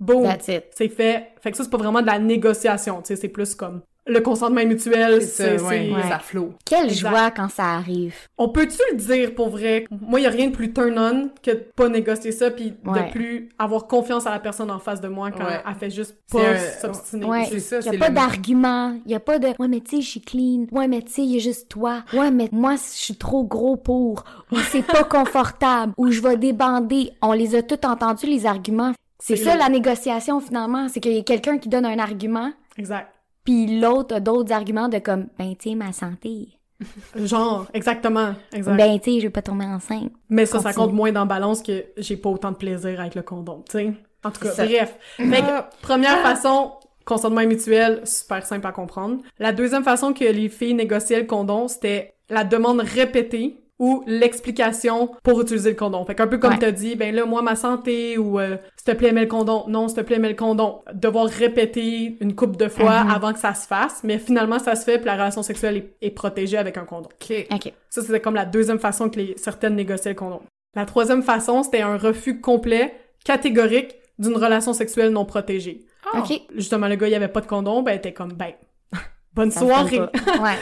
[0.00, 0.24] Boom.
[0.24, 0.64] That's it.
[0.70, 1.32] C'est fait.
[1.40, 4.20] Fait que ça, c'est pas vraiment de la négociation, tu sais, c'est plus comme le
[4.20, 6.54] consentement mutuel, C'est ça, ouais, ça flot.
[6.64, 7.10] Quelle Exact.
[7.10, 8.14] joie quand ça arrive.
[8.36, 9.84] On peut-tu le dire pour vrai?
[9.90, 13.06] Moi, y a rien de plus turn-on que de pas négocier ça puis Ouais.
[13.06, 15.60] de plus avoir confiance à la personne en face de moi quand Ouais.
[15.66, 17.24] elle fait juste C'est pas s'obstiner.
[17.26, 17.46] Ouais.
[17.48, 20.08] C'est ça, Y a pas d'argument, y a pas de ouais mais tu sais je
[20.08, 23.14] suis clean, ouais mais tu sais y a juste toi, ouais mais moi je suis
[23.16, 27.12] trop gros pour, ou c'est pas confortable, ou je vais débander.
[27.22, 28.92] On les a tous entendus les arguments.
[29.18, 31.98] C'est C'est ça le- la négociation finalement, c'est qu'il y a quelqu'un qui donne un
[32.00, 33.08] argument, Exact.
[33.44, 36.48] Puis l'autre a d'autres arguments de comme ben tu sais ma santé,
[37.16, 38.34] Genre, exactement.
[38.52, 38.76] Exact.
[38.76, 40.10] ben tu sais je vais pas tomber enceinte.
[40.28, 43.22] Mais ça, ça compte moins dans balance que j'ai pas autant de plaisir avec le
[43.22, 43.92] condom, tu sais.
[44.24, 44.66] En tout cas, C'est ça.
[44.66, 44.96] bref.
[45.16, 45.70] Fait que, Ah.
[45.80, 46.72] première façon,
[47.04, 49.18] consentement mutuel, super simple à comprendre.
[49.38, 55.10] La deuxième façon que les filles négociaient le condom, c'était la demande répétée ou l'explication
[55.22, 56.04] pour utiliser le condom.
[56.04, 56.58] Fait qu'un peu comme Ouais.
[56.58, 59.64] t'as dit, ben là, moi, ma santé, ou euh, s'il te plaît, mets le condom,
[59.68, 60.82] non, s'il te plaît, mets le condom.
[60.94, 63.10] Devoir répéter une couple de fois Mhm.
[63.10, 65.96] avant que ça se fasse, mais finalement, ça se fait, puis la relation sexuelle est,
[66.06, 67.08] est protégée avec un condom.
[67.20, 67.46] OK.
[67.50, 67.72] OK.
[67.90, 70.40] Ça, c'était comme la deuxième façon que les, certaines négociaient le condom.
[70.74, 75.80] La troisième façon, c'était un refus complet, catégorique, d'une relation sexuelle non protégée.
[76.12, 76.20] Ah.
[76.20, 76.40] OK.
[76.54, 78.52] Justement, le gars, il avait pas de condom, ben, t'es comme, ben,
[79.34, 80.00] bonne Ça soirée.
[80.00, 80.08] Ouais.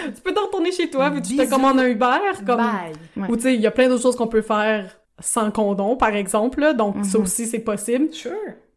[0.14, 2.06] tu peux t'en retourner chez toi, puis tu te commandes un Uber,
[2.46, 2.56] comme...
[2.58, 2.92] Bye.
[3.16, 3.28] Ouais.
[3.28, 6.14] Ou tu sais, il y a plein d'autres choses qu'on peut faire sans condom, par
[6.14, 7.24] exemple, là, donc ça Mhm.
[7.24, 8.12] aussi, c'est possible.
[8.12, 8.32] Sure.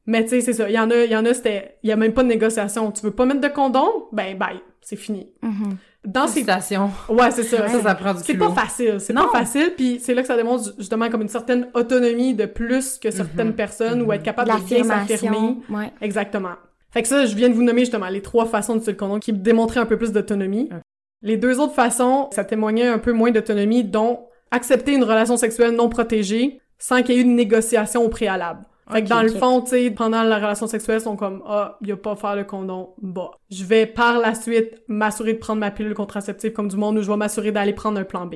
[0.06, 1.78] Mais tu sais, c'est ça, il y en a, il y en a, c'était...
[1.84, 2.92] Il y a même pas de négociation.
[2.92, 3.88] Tu veux pas mettre de condom?
[4.12, 5.30] Ben, bye, c'est fini.
[5.42, 5.78] Mhm.
[6.06, 6.44] Dans ces...
[6.44, 6.92] Félicitations.
[7.08, 7.66] Ouais, c'est ça.
[7.70, 9.30] Ça, ça prend du C'est pas facile, c'est Non.
[9.32, 12.98] pas facile, puis c'est là que ça démontre justement comme une certaine autonomie de plus
[12.98, 13.56] que certaines Mhm.
[13.56, 15.60] personnes ou être capable de bien s'affirmer.
[15.70, 15.94] Ouais.
[16.02, 16.56] Exactement.
[16.94, 19.20] Fait que ça, je viens de vous nommer justement les trois façons d'utiliser le condom
[19.20, 20.70] qui démontraient un peu plus d'autonomie.
[21.24, 25.72] Les deux autres façons, ça témoignait un peu moins d'autonomie, dont accepter une relation sexuelle
[25.72, 28.66] non protégée sans qu'il y ait eu de négociation au préalable.
[28.92, 31.78] Fait que dans le fond, tu sais, pendant la relation sexuelle, ils sont comme «Ah,
[31.82, 33.32] il a pas faire le condom, bah.
[33.50, 37.02] Je vais par la suite m'assurer de prendre ma pilule contraceptive comme du monde ou
[37.02, 38.36] je vais m'assurer d'aller prendre un plan B.»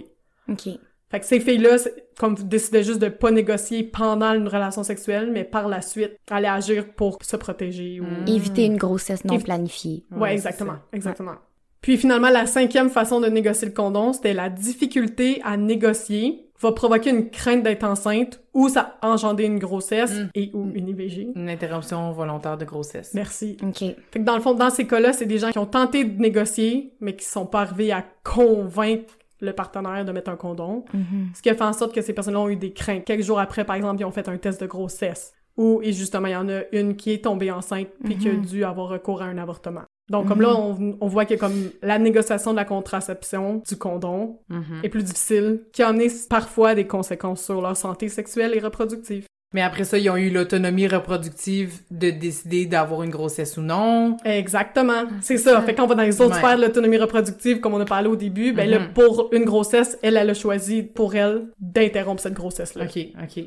[0.50, 0.70] OK.
[1.10, 5.30] Fait que ces filles-là, c'est- comme décidaient juste de pas négocier pendant une relation sexuelle,
[5.32, 8.04] mais par la suite, aller agir pour se protéger ou...
[8.04, 8.26] Mm.
[8.28, 10.04] Éviter une grossesse non Évi- planifiée.
[10.12, 11.36] Ouais, Ouais, exactement, exactement.
[11.80, 16.72] Puis finalement, la cinquième façon de négocier le condom, c'était la difficulté à négocier va
[16.72, 20.30] provoquer une crainte d'être enceinte ou ça engendrer une grossesse Mm.
[20.34, 21.28] et ou une IVG.
[21.36, 23.13] Une interruption volontaire de grossesse.
[23.13, 23.58] Merci.
[23.62, 23.78] OK.
[23.78, 26.20] Fait que dans le fond, dans ces cas-là, c'est des gens qui ont tenté de
[26.20, 30.86] négocier, mais qui sont pas arrivés à convaincre le partenaire de mettre un condom.
[30.93, 31.30] Mhm.
[31.34, 33.06] Ce qui a fait en sorte que ces personnes-là ont eu des craintes.
[33.06, 35.34] Quelques jours après, par exemple, ils ont fait un test de grossesse.
[35.58, 38.34] Ou, et justement, il y en a une qui est tombée enceinte puis qui a
[38.34, 38.45] Mhm.
[38.45, 39.82] dû avoir recours à un avortement.
[40.10, 40.97] Donc, comme là, Mhm.
[41.02, 44.39] on, on voit que comme la négociation de la contraception du condom
[44.84, 49.26] est plus difficile, qui a amené parfois des conséquences sur leur santé sexuelle et reproductive.
[49.54, 54.18] Mais après ça, ils ont eu l'autonomie reproductive de décider d'avoir une grossesse ou non.
[54.26, 55.62] Exactement, c'est c'est ça.
[55.62, 56.40] Fait qu'on va dans les autres Ouais.
[56.40, 58.94] sphères de l'autonomie reproductive, comme on a parlé au début, ben là, Mhm.
[58.94, 62.86] pour une grossesse, elle, elle a choisi pour elle d'interrompre cette grossesse-là.
[62.86, 63.46] OK, OK.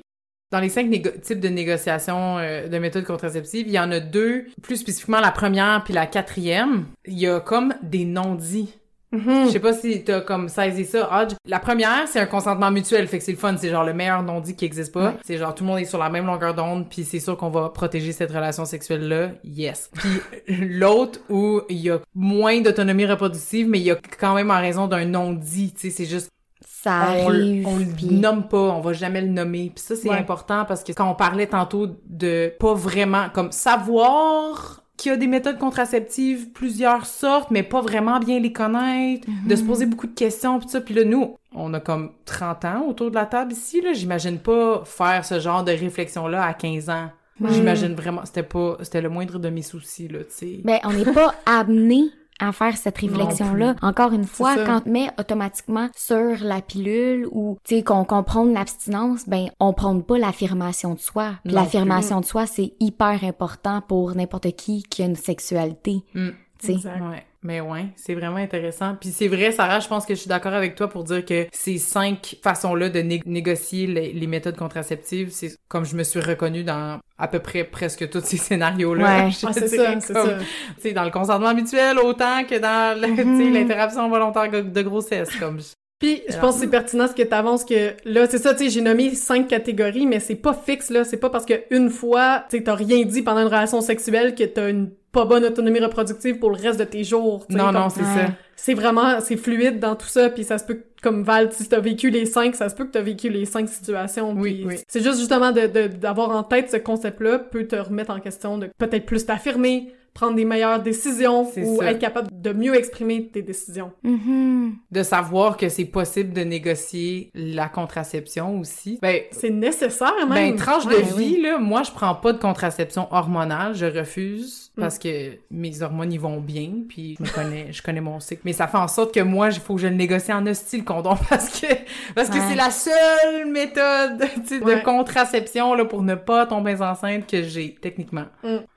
[0.53, 0.91] Dans les cinq
[1.23, 5.31] types de négociations euh, de méthodes contraceptives, il y en a deux, plus spécifiquement la
[5.31, 6.87] première puis la quatrième.
[7.07, 8.75] Il y a comme des non-dits.
[9.13, 9.47] Mhm.
[9.47, 11.33] Je sais pas si t'as comme saisi ça, Hodge.
[11.45, 14.23] La première, c'est un consentement mutuel, fait que c'est le fun, c'est genre le meilleur
[14.23, 15.15] non-dit qui existe pas.
[15.25, 17.51] C'est genre tout le monde est sur la même longueur d'onde, puis c'est sûr qu'on
[17.51, 19.91] va protéger cette relation sexuelle-là, yes.
[20.47, 24.51] Puis l'autre où il y a moins d'autonomie reproductive, mais il y a quand même
[24.51, 26.29] en raison d'un non-dit, tu sais, c'est juste
[26.65, 27.67] Ça on, arrive.
[27.67, 29.73] on le nomme pas, on va jamais le nommer.
[29.75, 30.17] Puis ça, c'est Ouais.
[30.17, 35.17] important parce que quand on parlait tantôt de pas vraiment, comme savoir qu'il y a
[35.17, 40.07] des méthodes contraceptives, plusieurs sortes, mais pas vraiment bien les connaître, de se poser beaucoup
[40.07, 40.81] de questions, puis ça.
[40.81, 43.93] Puis là, nous, on a comme 30 ans autour de la table ici, là.
[43.93, 47.11] J'imagine pas faire ce genre de réflexion-là à 15 ans.
[47.49, 50.61] J'imagine vraiment, c'était pas, c'était le moindre de mes soucis, là, tu sais.
[50.63, 53.77] Ben, on n'est pas amené à faire cette réflexion-là.
[53.83, 58.23] Encore une fois, quand on met automatiquement sur la pilule ou, tu sais, qu'on qu'on
[58.23, 61.33] prône l'abstinence, ben, on prône pas l'affirmation de soi.
[61.45, 66.03] L'affirmation de soi, c'est hyper important pour n'importe qui qui a une sexualité.
[66.15, 66.29] Mm.
[66.59, 66.73] Tu sais.
[66.73, 67.01] Exact.
[67.01, 68.97] Ouais, mais ouais, c'est vraiment intéressant.
[69.01, 71.47] Puis c'est vrai, Sarah, je pense que je suis d'accord avec toi pour dire que
[71.53, 76.21] ces cinq façons-là de né- négocier les, les méthodes contraceptives, c'est comme je me suis
[76.21, 79.05] reconnue dans à peu près presque tous ces scénarios-là.
[79.27, 79.31] Ouais.
[79.47, 80.39] Ah, c'est ça, c'est ça.
[80.39, 80.45] Tu
[80.83, 83.53] sais, dans le consentement mutuel autant que dans tu Mhm.
[83.55, 85.67] l'interruption volontaire de grossesse, comme je-
[85.99, 88.71] Puis, je pense que c'est pertinent ce que t'avances que, là, c'est ça, tu sais,
[88.71, 91.05] j'ai nommé cinq catégories, mais c'est pas fixe, là.
[91.05, 94.45] C'est pas parce que une fois, tu t'as rien dit pendant une relation sexuelle que
[94.45, 97.45] t'as une pas bonne autonomie reproductive pour le reste de tes jours.
[97.49, 98.07] Non, comme- non, c'est Ouais.
[98.27, 98.27] ça.
[98.57, 101.67] C'est vraiment, c'est fluide dans tout ça, puis ça se peut, que, comme Val, si
[101.69, 104.33] t'as vécu les cinq, ça se peut que t'as vécu les cinq situations.
[104.37, 104.77] Oui, oui.
[104.87, 108.59] C'est juste justement de, de- d'avoir en tête ce concept-là peut te remettre en question
[108.59, 111.91] de peut-être plus t'affirmer, prendre des meilleures décisions ou ça.
[111.93, 113.93] être capable de mieux exprimer tes décisions.
[114.03, 114.75] Mhm.
[114.91, 118.99] De savoir que c'est possible de négocier la contraception aussi.
[119.03, 120.53] Ben, C'est nécessaire même.
[120.53, 121.03] Ben, tranche Ouais.
[121.03, 124.81] de vie, là, moi, je prends pas de contraception hormonale, je refuse, Mm.
[124.81, 128.43] parce que mes hormones, ils vont bien, puis je me connais, je connais mon cycle.
[128.45, 130.79] Mais ça fait en sorte que moi, il faut que je le négocie en hostie,
[130.79, 131.67] le condom, parce que,
[132.15, 134.21] parce que c'est la seule méthode,
[134.63, 134.77] Ouais.
[134.81, 138.25] de contraception, là, pour ne pas tomber enceinte que j'ai, techniquement.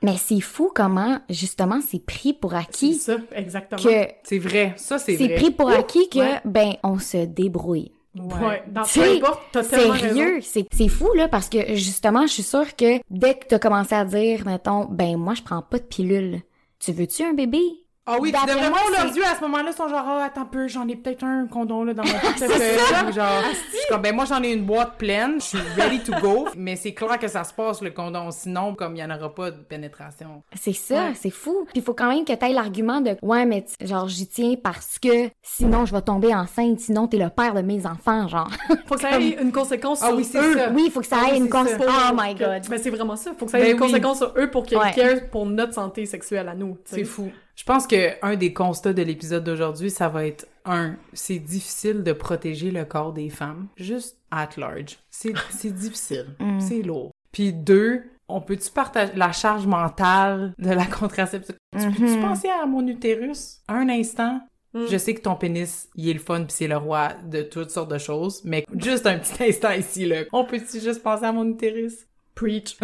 [0.02, 3.82] Mais c'est fou comment, justement, c'est pris pour C'est acquis ça, exactement.
[3.82, 6.42] que C'est vrai, ça, c'est c'est pris pour acquis que, Ouais.
[6.46, 7.92] ben, on se débrouille.
[8.16, 9.64] Ouais, dans peu C'est- importe, t'as.
[9.64, 13.58] Sérieux, c'est c'est fou là parce que justement, je suis sûre que dès que t'as
[13.58, 16.42] commencé à dire mettons ben moi je prends pas de pilule.
[16.80, 17.60] Tu veux-tu un bébé?
[18.06, 20.26] Ah oui, tu devrais moi, voir leurs yeux à ce moment-là, ils sont genre, ah,
[20.26, 22.78] attends un peu, j'en ai peut-être un condom là dans mon portefeuille.
[23.08, 26.00] Ou genre, je suis comme, ben moi j'en ai une boîte pleine, je suis ready
[26.04, 29.04] to go, mais c'est clair que ça se passe le condom, sinon, comme il y
[29.06, 30.44] en aura pas de pénétration.
[30.54, 31.14] C'est ça, Ouais.
[31.16, 31.64] c'est fou.
[31.72, 34.56] Puis il faut quand même que tu aies l'argument de ouais, mais genre j'y tiens
[34.62, 38.50] parce que sinon je vais tomber enceinte, sinon t'es le père de mes enfants, genre.
[38.88, 40.58] Faut que ça ait une conséquence Ah sur oui, c'est eux.
[40.58, 40.70] ça.
[40.74, 42.12] oui, il faut que ça Ah ait oui, une c'est cons- ça.
[42.12, 42.68] Oh my que- god.
[42.70, 43.32] Ben, c'est vraiment ça.
[43.38, 43.88] Faut que ça ait Ben une oui.
[43.88, 45.22] conséquence sur eux pour qu'ils Ouais.
[45.32, 46.78] pour notre santé sexuelle à nous.
[46.86, 47.32] C'est fou.
[47.56, 52.04] Je pense que un des constats de l'épisode d'aujourd'hui, ça va être un, c'est difficile
[52.04, 54.98] de protéger le corps des femmes, juste at large.
[55.10, 55.34] C'est
[55.72, 56.60] difficile, Mm.
[56.60, 57.12] c'est lourd.
[57.32, 61.54] Puis deux, on peut-tu partager la charge mentale de la contraception?
[61.78, 62.22] Tu peux-tu Mhm.
[62.22, 63.60] penser à mon utérus?
[63.68, 64.42] Un instant?
[64.74, 64.86] Mm.
[64.90, 67.70] Je sais que ton pénis, il est le fun pis c'est le roi de toutes
[67.70, 70.24] sortes de choses, mais juste un petit instant ici, là.
[70.32, 72.08] On peut-tu juste penser à mon utérus?
[72.34, 72.78] Preach.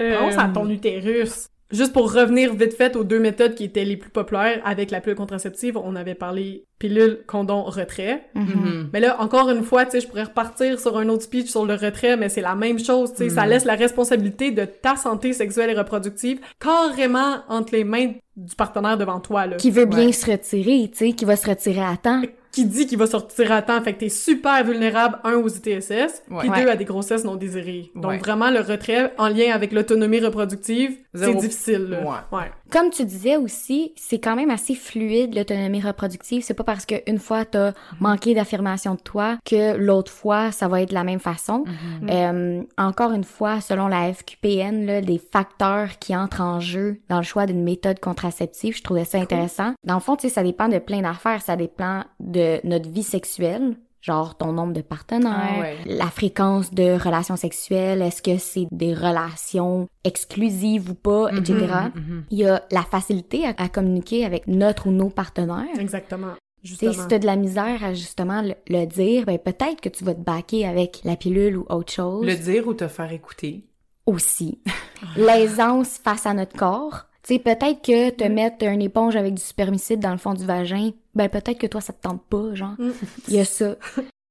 [0.00, 1.48] Euh, Pense à ton utérus.
[1.72, 5.00] Juste pour revenir vite fait aux deux méthodes qui étaient les plus populaires avec la
[5.00, 8.22] pilule contraceptive, on avait parlé pilule, condom, retrait.
[8.34, 8.42] Mhm.
[8.44, 8.90] Mhm.
[8.92, 11.64] Mais là, encore une fois, tu sais, je pourrais repartir sur un autre speech sur
[11.66, 13.48] le retrait, mais c'est la même chose, tu sais, ça Mm.
[13.50, 18.96] laisse la responsabilité de ta santé sexuelle et reproductive carrément entre les mains du partenaire
[18.98, 19.56] devant toi, là.
[19.56, 20.12] Qui veut bien Ouais.
[20.12, 22.20] se retirer, tu sais, qui va se retirer à temps.
[22.56, 26.22] Qui dit qu'il va sortir à temps, fait que t'es super vulnérable, un, aux ITSS,
[26.38, 27.90] puis deux, à des grossesses non désirées.
[27.94, 28.16] Donc Ouais.
[28.18, 32.00] vraiment, le retrait en lien avec l'autonomie reproductive, c'est difficile, là.
[32.00, 32.38] Ouais.
[32.38, 32.50] ouais.
[32.70, 36.42] Comme tu disais aussi, c'est quand même assez fluide l'autonomie reproductive.
[36.42, 40.82] C'est pas parce qu'une fois t'as manqué d'affirmation de toi que l'autre fois ça va
[40.82, 41.64] être de la même façon.
[41.66, 42.10] Mhm.
[42.10, 47.18] Euh, encore une fois, selon la FQPN, là, les facteurs qui entrent en jeu dans
[47.18, 49.74] le choix d'une méthode contraceptive, je trouvais ça intéressant.
[49.84, 51.42] Dans le fond, tu sais, ça dépend de plein d'affaires.
[51.42, 53.76] Ça dépend de notre vie sexuelle.
[54.06, 55.76] Genre ton nombre de partenaires, Ah ouais.
[55.84, 61.54] la fréquence de relations sexuelles, est-ce que c'est des relations exclusives ou pas, etc.
[61.96, 62.24] Mhm, mhm.
[62.30, 65.66] Il y a la facilité à, à communiquer avec notre ou nos partenaires.
[65.80, 66.34] Exactement.
[66.62, 66.92] Tu Justement.
[66.92, 70.14] si t'as de la misère à justement le, le dire, ben peut-être que tu vas
[70.14, 72.24] te baquer avec la pilule ou autre chose.
[72.24, 73.64] Le dire ou te faire écouter.
[74.06, 74.60] Aussi.
[75.16, 77.05] L'aisance face à notre corps.
[77.26, 80.44] Tu sais, peut-être que te mettre une éponge avec du supermicide dans le fond du
[80.44, 82.76] vagin, ben peut-être que toi ça te tente pas, genre.
[82.78, 82.90] Mm.
[83.28, 83.74] Il y a ça.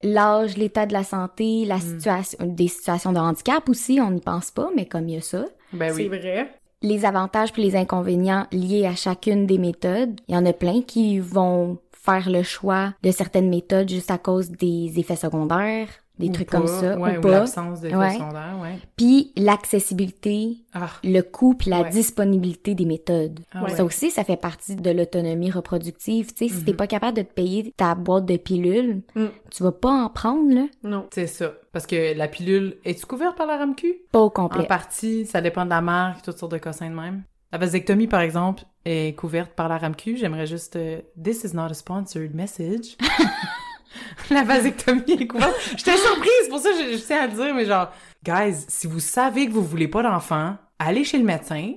[0.01, 4.51] L'âge, l'état de la santé, la situation, des situations de handicap aussi, on n'y pense
[4.51, 5.45] pas, mais comme il y a ça.
[5.73, 6.49] Ben C'est vrai.
[6.81, 10.19] les avantages puis les inconvénients liés à chacune des méthodes.
[10.27, 14.17] Il y en a plein qui vont faire le choix de certaines méthodes juste à
[14.19, 17.29] cause des effets secondaires, des Ou trucs pas, comme ça, ouais, ou ou pas.
[17.31, 18.13] l'absence de Ouais.
[18.13, 18.77] secondaire, ouais.
[18.95, 21.89] Puis l'accessibilité, Ah, le coût puis la Ouais.
[21.89, 23.39] disponibilité des méthodes.
[23.53, 23.67] ah.
[23.69, 26.33] Ça aussi, ça fait partie de l'autonomie reproductive.
[26.33, 26.77] Tu sais, si t'es Mhm.
[26.77, 29.25] pas capable de te payer ta boîte de pilules, Mm.
[29.51, 30.65] tu vas pas en prendre, là.
[30.83, 31.05] Non.
[31.13, 31.53] C'est ça.
[31.71, 34.01] Parce que la pilule, es-tu couverte par la RAMQ?
[34.11, 34.65] Pas au En complet.
[34.65, 37.23] partie, ça dépend de la marque, toutes sortes de cossins de même.
[37.51, 40.17] La vasectomie, par exemple, est couverte par la RAMQ.
[40.17, 40.75] J'aimerais juste...
[40.75, 42.97] euh, This is not a sponsored message.
[44.29, 45.53] la vasectomie est couverte.
[45.77, 47.91] J'étais surprise, c'est pour ça que je, je tiens à le dire, mais genre...
[48.23, 51.73] Guys, si vous savez que vous voulez pas d'enfant, allez chez le médecin,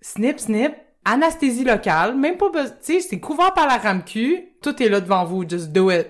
[0.00, 0.72] snip, snip,
[1.04, 2.70] anesthésie locale, même pas besoin...
[2.84, 6.06] Tu sais, c'est couvert par la RAMQ, tout est là devant vous, just do it.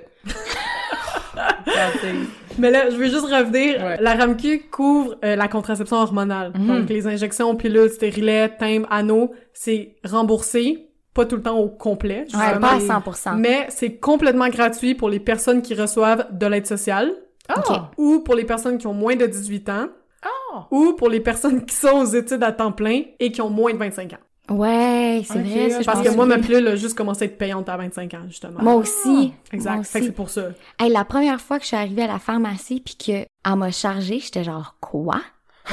[2.58, 3.82] Mais là, je veux juste revenir.
[3.82, 3.96] Ouais.
[4.00, 6.52] La RAMQ couvre euh, la contraception hormonale.
[6.54, 6.66] Mhm.
[6.66, 10.88] Donc, les injections, pilules, stérilets, timbres, anneaux, c'est remboursé.
[11.14, 13.36] Pas tout le temps au complet, Ouais, pas à 100%.
[13.36, 17.12] Mais c'est complètement gratuit pour les personnes qui reçoivent de l'aide sociale
[17.48, 17.90] Ah!
[17.98, 19.88] ou pour les personnes qui ont moins de 18 ans
[20.22, 20.66] Ah!
[20.70, 23.72] ou pour les personnes qui sont aux études à temps plein et qui ont moins
[23.72, 24.54] de 25 ans.
[24.54, 25.70] Ouais, c'est vrai.
[25.70, 28.22] ça, Parce que moi, ma pilule a juste commencé à être payante à 25 ans,
[28.26, 28.60] justement.
[28.62, 29.32] Moi aussi.
[29.52, 29.74] Exact.
[29.74, 30.06] Moi Fait que aussi.
[30.08, 30.46] c'est pour ça.
[30.80, 33.12] Hey, la première fois que je suis arrivée à la pharmacie puis que
[33.44, 35.20] elle m'a chargé, j'étais genre quoi?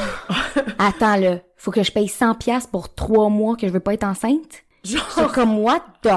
[0.77, 3.93] Attends là, faut que je paye 100 pièces pour trois mois que je veux pas
[3.93, 4.63] être enceinte?
[4.83, 6.09] Genre, C'est comme what the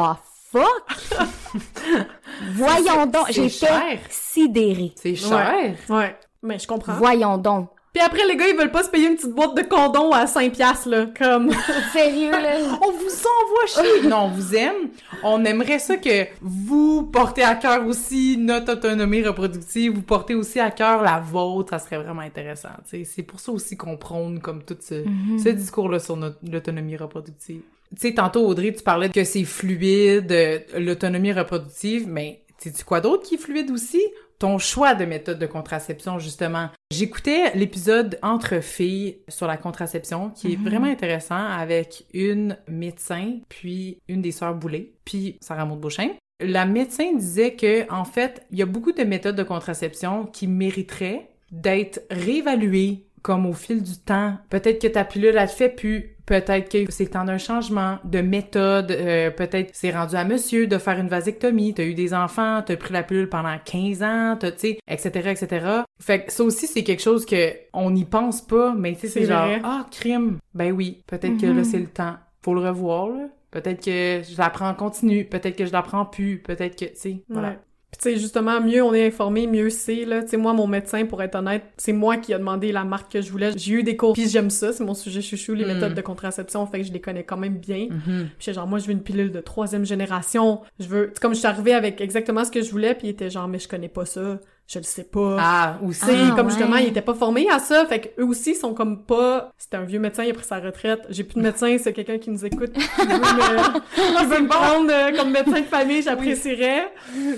[0.50, 1.18] fuck?
[2.54, 3.82] Voyons donc, c'est j'ai cher.
[3.90, 4.92] été sidérée.
[4.96, 5.74] C'est cher!
[5.88, 6.16] ouais.
[6.42, 6.94] Mais je comprends.
[6.94, 7.68] Voyons donc.
[7.92, 10.26] Puis après, les gars, ils veulent pas se payer une petite boîte de condoms à
[10.26, 11.06] 5 piastres, là.
[11.18, 11.50] Comme...
[11.92, 14.02] Sérieux là On vous envoie chier!
[14.08, 14.88] non, on vous aime.
[15.22, 20.58] On aimerait ça que vous portez à cœur aussi notre autonomie reproductive, vous portez aussi
[20.58, 22.70] à cœur la vôtre, ça serait vraiment intéressant.
[22.88, 23.04] tu sais.
[23.04, 25.04] C'est pour ça aussi qu'on prône comme tout ce,
[25.42, 27.60] ce discours-là sur l'autonomie reproductive.
[27.94, 33.00] Tu sais, tantôt, Audrey, tu parlais que c'est fluide, euh, l'autonomie reproductive, mais sais-tu quoi
[33.00, 34.00] d'autre qui est fluide aussi?
[34.38, 36.70] Ton choix de méthode de contraception, justement.
[36.90, 43.98] J'écoutais l'épisode Entre filles sur la contraception, qui est vraiment intéressant, avec une médecin, puis
[44.08, 46.16] une des sœurs Boulay, puis Sarah Maud Beauchamp.
[46.40, 50.48] La médecin disait que, en fait, il y a beaucoup de méthodes de contraception qui
[50.48, 54.36] mériteraient d'être réévaluées comme au fil du temps.
[54.50, 56.16] Peut-être que ta pilule, elle te fait plus.
[56.26, 58.90] Peut-être que c'est le temps d'un changement de méthode.
[58.90, 61.74] Euh, peut-être c'est rendu à monsieur de faire une vasectomie.
[61.74, 65.30] T'as eu des enfants, t'as pris la pilule pendant 15 ans, t'as, tu sais, etc.,
[65.30, 65.66] etc.
[66.00, 69.08] Fait que ça aussi, c'est quelque chose que on n'y pense pas, mais tu sais,
[69.08, 70.38] c'est genre, ah, crime.
[70.54, 72.16] Ben oui, peut-être que là, c'est le temps.
[72.42, 73.28] Faut le revoir, là.
[73.50, 75.26] Peut-être que je la prends en continu.
[75.26, 76.38] Peut-être que je la prends plus.
[76.38, 77.56] Peut-être que, tu sais, voilà.
[77.92, 80.22] Puis tu sais, justement, mieux on est informé, mieux c'est, là.
[80.22, 83.12] Tu sais, moi, mon médecin, pour être honnête, c'est moi qui a demandé la marque
[83.12, 83.50] que je voulais.
[83.54, 85.74] J'ai eu des cours, puis j'aime ça, c'est mon sujet chouchou, les Mm.
[85.74, 87.88] méthodes de contraception, fait que je les connais quand même bien.
[87.90, 88.28] Mhm.
[88.38, 90.62] Puis genre, moi, je veux une pilule de troisième génération.
[90.80, 91.12] Je veux...
[91.20, 93.58] Comme je suis arrivée avec exactement ce que je voulais, puis il était genre, mais
[93.58, 94.40] je connais pas ça.
[94.72, 95.36] Je le sais pas.
[95.38, 96.00] Ah, aussi.
[96.00, 96.52] Tu sais, Ah, comme ouais.
[96.52, 99.52] justement, ils étaient pas formés à ça, fait que eux aussi sont comme pas...
[99.58, 101.00] C'était un vieux médecin, il a pris sa retraite.
[101.10, 104.48] J'ai plus de médecin, c'est quelqu'un qui nous écoute, qui veut me, qui veut me
[104.48, 106.90] prendre euh, comme médecin de famille, j'apprécierais.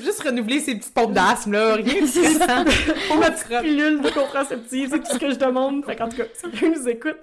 [0.04, 1.74] Juste renouveler ces petites pompes d'asthme, là.
[1.74, 2.64] Rien de stressant.
[3.08, 5.84] Pour ma petite pilule de contraceptive, c'est tout ce que je demande.
[5.84, 7.18] Fait qu'en tout cas, si quelqu'un nous écoute.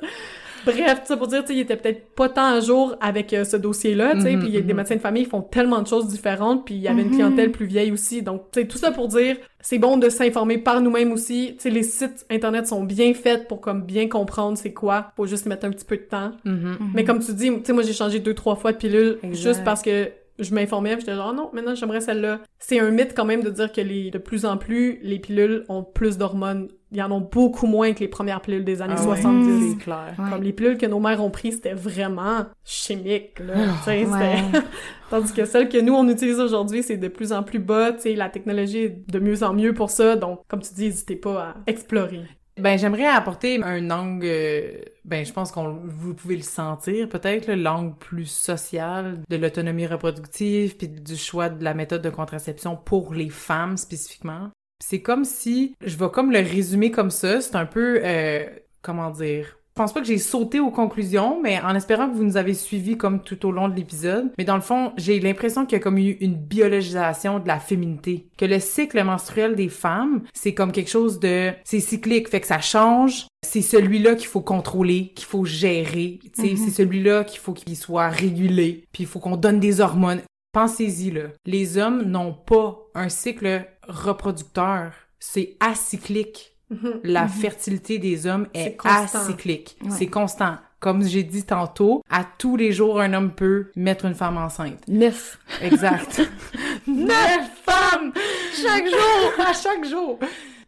[0.66, 3.44] Bref, ça pour dire, tu sais, il était peut-être pas tant à jour avec euh,
[3.44, 4.78] ce dossier-là, tu sais, Mhm, puis il y a des mhm.
[4.78, 7.16] médecins de famille font tellement de choses différentes, puis il y avait une Mhm.
[7.16, 8.22] clientèle plus vieille aussi.
[8.22, 11.54] Donc, tu sais, tout ça pour dire, c'est bon de s'informer par nous-mêmes aussi.
[11.58, 15.12] Tu sais, les sites internet sont bien faits pour comme bien comprendre c'est quoi.
[15.16, 16.32] Faut juste mettre un petit peu de temps.
[16.46, 16.78] Mhm.
[16.94, 19.42] Mais comme tu dis, tu sais, moi j'ai changé deux trois fois de pilule Exact.
[19.42, 22.40] juste parce que je m'informais, j'étais genre Ah non, maintenant j'aimerais celle-là.
[22.60, 25.66] C'est un mythe quand même de dire que les de plus en plus les pilules
[25.70, 26.68] ont plus d'hormones.
[26.92, 29.72] Il y en ont beaucoup moins que les premières pilules des années Ah ouais, 70.
[29.72, 30.14] C'est clair.
[30.20, 30.30] Ouais.
[30.30, 33.54] Comme les pilules que nos mères ont prises, c'était vraiment chimique, là.
[33.86, 34.44] Ah, Ouais.
[35.10, 38.02] Tandis que celles que nous, on utilise aujourd'hui, c'est de plus en plus bas, tu
[38.02, 41.16] sais, la technologie est de mieux en mieux pour ça, donc, comme tu dis, n'hésitez
[41.16, 42.22] pas à explorer.
[42.62, 47.52] Ben, j'aimerais apporter un angle, euh, ben, je pense qu'on, vous pouvez le sentir, peut-être,
[47.52, 53.16] l'angle plus social de l'autonomie reproductive puis du choix de la méthode de contraception pour
[53.16, 54.52] les femmes spécifiquement.
[54.80, 58.46] C'est comme si, je vais comme le résumer comme ça, c'est un peu, euh,
[58.84, 62.38] comment dire, pense pas que j'ai sauté aux conclusions, mais en espérant que vous nous
[62.38, 64.32] avez suivis comme tout au long de l'épisode.
[64.38, 67.60] Mais dans le fond, j'ai l'impression qu'il y a comme eu une biologisation de la
[67.60, 68.28] féminité.
[68.38, 71.52] Que le cycle menstruel des femmes, c'est comme quelque chose de...
[71.64, 73.28] C'est cyclique, fait que ça change.
[73.44, 76.20] C'est celui-là qu'il faut contrôler, qu'il faut gérer.
[76.36, 78.86] Tu sais, c'est celui-là qu'il faut qu'il soit régulé.
[78.92, 80.22] Puis il faut qu'on donne des hormones.
[80.52, 81.24] Pensez-y, là.
[81.46, 84.92] Les hommes n'ont pas un cycle reproducteur.
[85.20, 86.58] C'est acyclique
[87.04, 89.20] la fertilité des hommes est, constant.
[89.20, 89.78] acyclique.
[89.84, 89.90] Ouais.
[89.92, 90.58] C'est constant.
[90.80, 94.80] Comme j'ai dit tantôt, à tous les jours, un homme peut mettre une femme enceinte.
[94.88, 95.38] Neuf.
[95.62, 96.22] Exact.
[96.88, 98.12] Neuf femmes!
[98.56, 99.46] Chaque jour!
[99.46, 100.18] À chaque jour!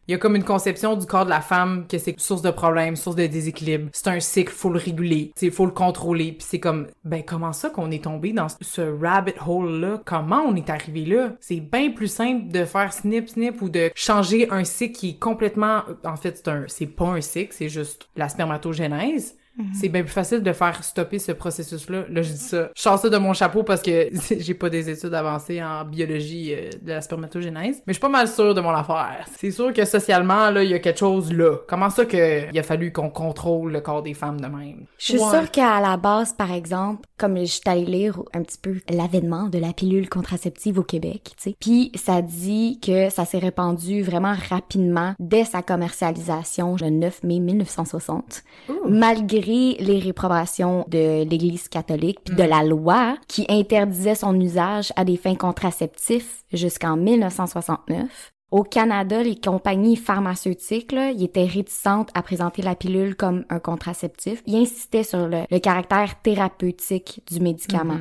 [0.08, 2.52] Il y a comme une conception du corps de la femme que c'est source de
[2.52, 3.89] problèmes, source de déséquilibre.
[3.94, 6.34] C'est un cycle, faut le réguler, il faut le contrôler.
[6.34, 10.02] Puis c'est comme, ben comment ça qu'on est tombé dans ce rabbit hole-là?
[10.04, 11.34] Comment on est arrivé là?
[11.39, 15.20] C'est bien plus simple de faire snip snip ou de changer un cycle qui est
[15.20, 15.84] complètement...
[16.04, 19.38] En fait, c'est un, c'est pas un cycle, c'est juste la spermatogénèse.
[19.74, 22.06] C'est bien plus facile de faire stopper ce processus-là.
[22.10, 22.70] Là, je dis ça.
[22.76, 26.54] Je sors ça de mon chapeau parce que j'ai pas des études avancées en biologie
[26.56, 27.78] euh, de la spermatogénèse.
[27.86, 29.26] Mais je suis pas mal sûre de mon affaire.
[29.38, 31.58] C'est sûr que socialement, là, il y a quelque chose là.
[31.68, 34.86] Comment ça que il a fallu qu'on contrôle le corps des femmes de même?
[34.98, 35.30] Je suis Ouais.
[35.30, 39.50] sûre qu'à la base, par exemple, comme je suis allée lire un petit peu l'avènement
[39.50, 44.02] de la pilule contraceptive au Québec, tu sais, puis ça dit que ça s'est répandu
[44.02, 48.44] vraiment rapidement dès sa commercialisation le 9 mai 1960,
[48.88, 55.06] malgré les réprobations de l'Église catholique puis de la loi qui interdisait son usage à
[55.06, 58.33] des fins contraceptifs jusqu'en 1969.
[58.54, 63.58] Au Canada, les compagnies pharmaceutiques, là, ils étaient réticentes à présenter la pilule comme un
[63.58, 64.44] contraceptif.
[64.46, 67.98] Ils insistaient sur le, le caractère thérapeutique du médicament.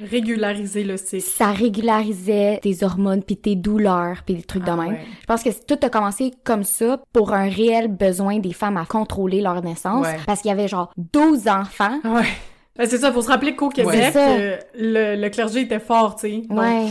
[0.00, 1.20] Régulariser le cycle.
[1.20, 4.88] Ça régularisait tes hormones, puis tes douleurs, puis des trucs de Ah même.
[4.92, 5.00] ouais.
[5.20, 8.86] Je pense que tout a commencé comme ça pour un réel besoin des femmes à
[8.86, 10.06] contrôler leur naissance.
[10.06, 10.16] Ouais.
[10.26, 11.98] Parce qu'il y avait genre 12 enfants.
[12.04, 12.24] Ouais.
[12.76, 14.30] Ben, c'est ça, faut se rappeler qu'au Québec, ça.
[14.30, 16.42] euh, le, le clergé était fort, tu sais.
[16.48, 16.86] Ouais.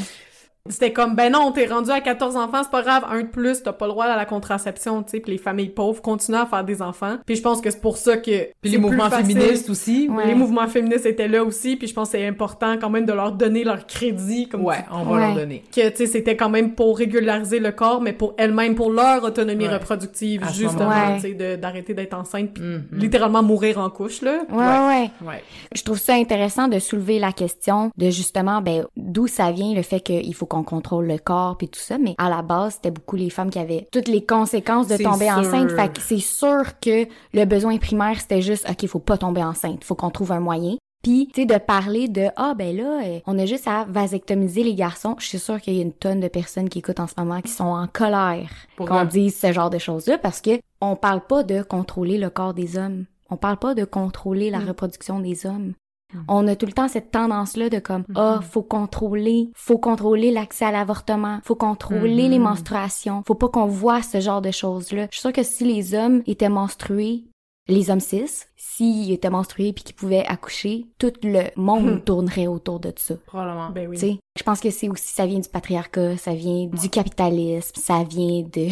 [0.69, 3.63] C'était comme, ben non, t'es rendu à 14 enfants, c'est pas grave, un de plus,
[3.63, 6.45] t'as pas le droit à la contraception, tu sais, puis les familles pauvres continuent à
[6.45, 7.17] faire des enfants.
[7.25, 8.49] Puis je pense que c'est pour ça que...
[8.61, 9.37] Puis les mouvements facile.
[9.39, 10.07] féministes aussi.
[10.09, 10.27] Ouais.
[10.27, 13.13] Les mouvements féministes étaient là aussi, puis je pense que c'est important quand même de
[13.13, 15.19] leur donner leur crédit, comme Ouais, on va Ouais.
[15.27, 15.63] leur donner.
[15.73, 19.23] que tu sais c'était quand même pour régulariser le corps mais pour elles-mêmes pour leur
[19.23, 19.73] autonomie Ouais.
[19.73, 22.83] reproductive À justement tu sais de- d'arrêter d'être enceinte puis Mhm.
[22.93, 25.09] littéralement mourir en couche là Ouais, ouais.
[25.27, 25.43] Ouais.
[25.73, 29.81] Je trouve ça intéressant de soulever la question de justement, ben, d'où ça vient le
[29.81, 32.91] fait qu'il faut qu'on contrôle le corps puis tout ça, mais à la base, c'était
[32.91, 35.37] beaucoup les femmes qui avaient toutes les conséquences de tomber sûr.
[35.37, 35.71] enceinte.
[35.71, 39.83] Fait que c'est sûr que le besoin primaire, c'était juste, OK, faut pas tomber enceinte,
[39.83, 40.75] faut qu'on trouve un moyen.
[41.01, 44.63] Puis, tu sais, de parler de ah ben là, euh, on a juste à vasectomiser
[44.63, 45.15] les garçons.
[45.17, 47.39] Je suis sûre qu'il y a une tonne de personnes qui écoutent en ce moment
[47.41, 51.43] qui sont en colère qu'on dise ce genre de choses-là parce que on parle pas
[51.43, 53.05] de contrôler le corps des hommes.
[53.29, 54.67] On parle pas de contrôler la Mm.
[54.67, 55.73] reproduction des hommes.
[56.13, 56.17] Mm.
[56.27, 58.15] On a tout le temps cette tendance-là de comme Mhm.
[58.17, 62.31] ah faut contrôler, faut contrôler l'accès à l'avortement, faut contrôler Mhm.
[62.31, 65.07] les menstruations, faut pas qu'on voit ce genre de choses-là.
[65.11, 67.25] Je suis sûre que si les hommes étaient menstrués,
[67.67, 72.79] les hommes cis, s'ils étaient menstrués puis qu'ils pouvaient accoucher, tout le monde tournerait autour
[72.79, 73.13] de ça.
[73.27, 73.69] Probablement.
[73.69, 73.95] Ben oui.
[73.97, 77.75] Tu sais, je pense que c'est aussi ça vient du patriarcat, ça vient du capitalisme,
[77.79, 78.69] ça vient de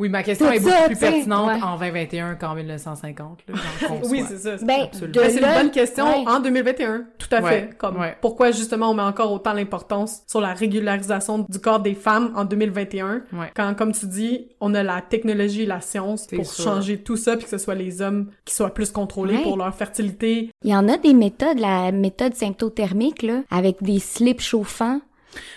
[0.00, 1.62] Oui, ma question Tout est beaucoup ça, plus pertinente ouais.
[1.62, 3.38] en 2021 qu'en 1950.
[3.48, 3.54] Là.
[4.10, 4.58] Oui, c'est ça.
[4.58, 5.12] c'est ben c'est une
[5.54, 6.24] bonne question ouais.
[6.26, 7.76] en 2021, tout à Ouais, fait.
[7.76, 8.16] Comme ouais.
[8.20, 12.44] pourquoi justement on met encore autant l'importance sur la régularisation du corps des femmes en
[12.44, 13.50] 2021, Ouais.
[13.54, 16.64] quand comme tu dis, on a la technologie et la science pour sûr.
[16.64, 19.42] changer tout ça puis que ce soit les hommes qui soient plus contrôlés Ouais.
[19.42, 20.50] pour leur fertilité.
[20.64, 25.00] Il y en a des méthodes, la méthode symptothermique là, avec des slips chauffants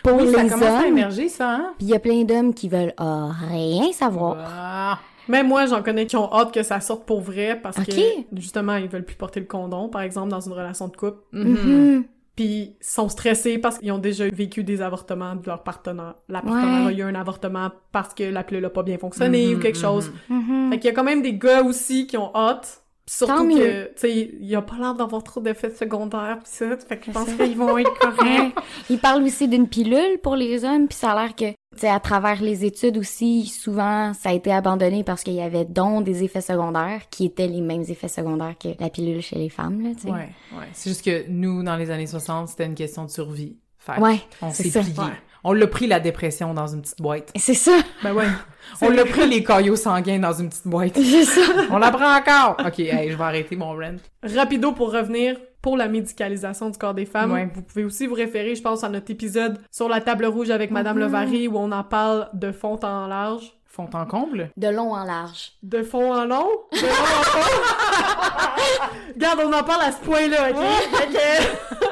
[0.03, 1.73] pour Oui, les ça commence à émerger, ça, hein?
[1.77, 4.37] Puis il y a plein d'hommes qui veulent ah, rien savoir.
[4.39, 4.99] Ah.
[5.27, 7.85] Même moi, j'en connais qui ont hâte que ça sorte pour vrai parce Ok.
[7.87, 8.01] que
[8.33, 11.19] justement, ils veulent plus porter le condom, par exemple, dans une relation de couple.
[11.31, 11.47] Mhm.
[11.51, 12.03] Mhm.
[12.35, 16.15] Puis ils sont stressés parce qu'ils ont déjà vécu des avortements de leur partenaire.
[16.27, 16.93] La partenaire Ouais.
[16.93, 19.81] a eu un avortement parce que la pilule a pas bien fonctionné ou quelque mhm.
[19.81, 20.11] chose.
[20.29, 20.71] Mhm.
[20.71, 22.82] Fait qu'il y a quand même des gars aussi qui ont hâte.
[23.15, 26.49] Surtout Tant que, tu sais, il y a pas l'air d'avoir trop d'effets secondaires pis
[26.49, 26.77] ça.
[26.77, 28.55] Fait que je pense qu'ils vont être corrects.
[28.89, 31.89] Il parle aussi d'une pilule pour les hommes, puis ça a l'air que, tu sais,
[31.89, 36.05] à travers les études aussi, souvent, ça a été abandonné parce qu'il y avait donc
[36.05, 39.83] des effets secondaires qui étaient les mêmes effets secondaires que la pilule chez les femmes,
[39.83, 40.09] là, tu sais.
[40.09, 40.67] Ouais, ouais.
[40.73, 43.57] C'est juste que nous, dans les années 60, c'était une question de survie.
[43.77, 44.97] Fait Ouais, on c'est s'est plié.
[44.97, 45.13] Ouais.
[45.43, 47.31] On l'a pris, la dépression, dans une petite boîte.
[47.35, 47.73] C'est ça,
[48.03, 48.27] ben ouais.
[48.81, 50.93] On l'a pris, les caillots sanguins, dans une petite boîte.
[50.97, 51.41] c'est ça.
[51.69, 52.55] On la prend encore!
[52.65, 53.97] OK, hey, je vais arrêter mon rent.
[54.23, 57.49] Rapido pour revenir, pour la médicalisation du corps des femmes, Ouais.
[57.53, 60.71] vous pouvez aussi vous référer, je pense, à notre épisode sur la table rouge avec
[60.71, 61.03] Madame Mhm.
[61.03, 63.51] Levary où on en parle de fond en large.
[63.67, 64.49] Font en comble?
[64.55, 65.53] De long en large.
[65.63, 66.45] De fond en long?
[66.71, 67.49] De long en fond?
[69.15, 71.89] Regarde, on en parle à ce point-là, ok?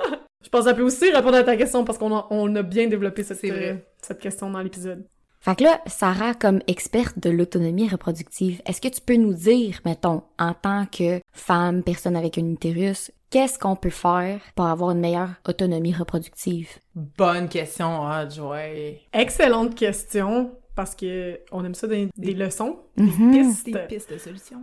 [0.51, 2.87] Pense que ça peut aussi répondre à ta question parce qu'on a, on a bien
[2.87, 3.69] développé cette, C'est vrai.
[3.71, 5.05] euh, cette question dans l'épisode.
[5.39, 9.79] Fait que là, Sarah, comme experte de l'autonomie reproductive, est-ce que tu peux nous dire,
[9.85, 14.91] mettons, en tant que femme, personne avec un utérus, qu'est-ce qu'on peut faire pour avoir
[14.91, 16.69] une meilleure autonomie reproductive?
[16.93, 18.99] Bonne question, ah, Joy.
[19.13, 23.31] Excellente question parce que on aime ça donner des, leçons, Mhm.
[23.31, 23.65] pistes.
[23.65, 24.61] Des pistes de solutions.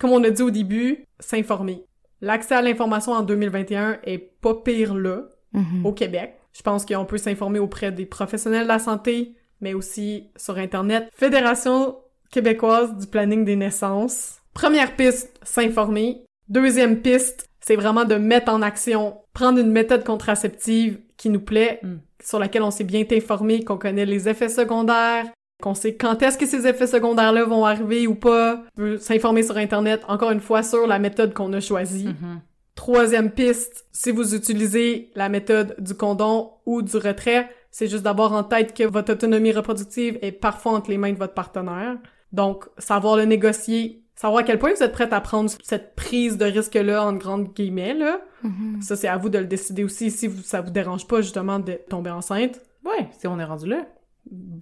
[0.00, 1.84] Comme on a dit au début, s'informer.
[2.20, 5.84] L'accès à l'information en 2021 est pas pire là, Mhm.
[5.86, 6.34] au Québec.
[6.52, 11.08] Je pense qu'on peut s'informer auprès des professionnels de la santé, mais aussi sur Internet.
[11.14, 11.96] Fédération
[12.30, 14.40] québécoise du planning des naissances.
[14.54, 16.24] Première piste, s'informer.
[16.48, 21.80] Deuxième piste, c'est vraiment de mettre en action, prendre une méthode contraceptive qui nous plaît,
[21.82, 21.96] Mm.
[22.22, 25.26] sur laquelle on s'est bien informé, qu'on connaît les effets secondaires,
[25.62, 28.62] qu'on sait quand est-ce que ces effets secondaires-là vont arriver ou pas.
[28.74, 32.08] Peut s'informer sur Internet, encore une fois, sur la méthode qu'on a choisie.
[32.08, 32.40] Mhm.
[32.74, 38.32] Troisième piste, si vous utilisez la méthode du condom ou du retrait, c'est juste d'avoir
[38.32, 41.96] en tête que votre autonomie reproductive est parfois entre les mains de votre partenaire.
[42.32, 46.36] Donc, savoir le négocier, savoir à quel point vous êtes prête à prendre cette prise
[46.36, 48.20] de risque-là, en grandes guillemets, là.
[48.42, 48.82] Mhm.
[48.82, 51.58] Ça, c'est à vous de le décider aussi si vous, ça vous dérange pas, justement,
[51.58, 52.60] de tomber enceinte.
[52.84, 53.86] Ouais, si on est rendu là.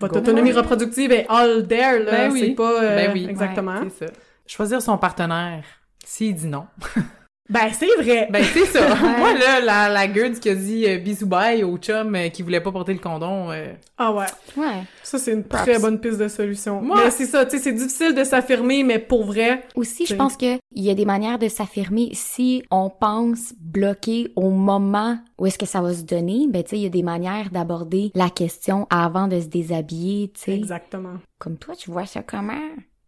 [0.01, 2.11] Votre autonomie reproductive est all there, là.
[2.11, 2.41] Ben oui.
[2.41, 2.83] C'est pas...
[2.83, 3.27] euh, ben oui.
[3.29, 3.81] Exactement.
[3.81, 4.07] Ouais, ça.
[4.47, 5.65] Choisir son partenaire.
[6.05, 6.67] S'il dit non.
[7.51, 8.26] Ben, c'est vrai!
[8.30, 8.95] Ben, c'est ça.
[9.18, 12.42] Moi, là, la, la gueule qui a dit euh, bisous bye au chum euh, qui
[12.42, 13.51] voulait pas porter le condom.
[13.51, 14.24] euh, Ah ouais.
[14.57, 14.82] Ouais.
[15.03, 15.62] Ça, c'est une Props.
[15.64, 16.80] très bonne piste de solution.
[16.80, 20.38] Moi- c'est ça, tu sais, c'est difficile de s'affirmer, mais pour vrai, Aussi, je pense
[20.38, 22.11] que il y a des manières de s'affirmer.
[22.14, 26.70] Si on pense bloquer au moment où est-ce que ça va se donner, ben tu
[26.70, 30.55] sais, il y a des manières d'aborder la question avant de se déshabiller, tu sais.
[30.57, 31.18] exactement.
[31.38, 32.55] Comme toi, tu vois ça comment?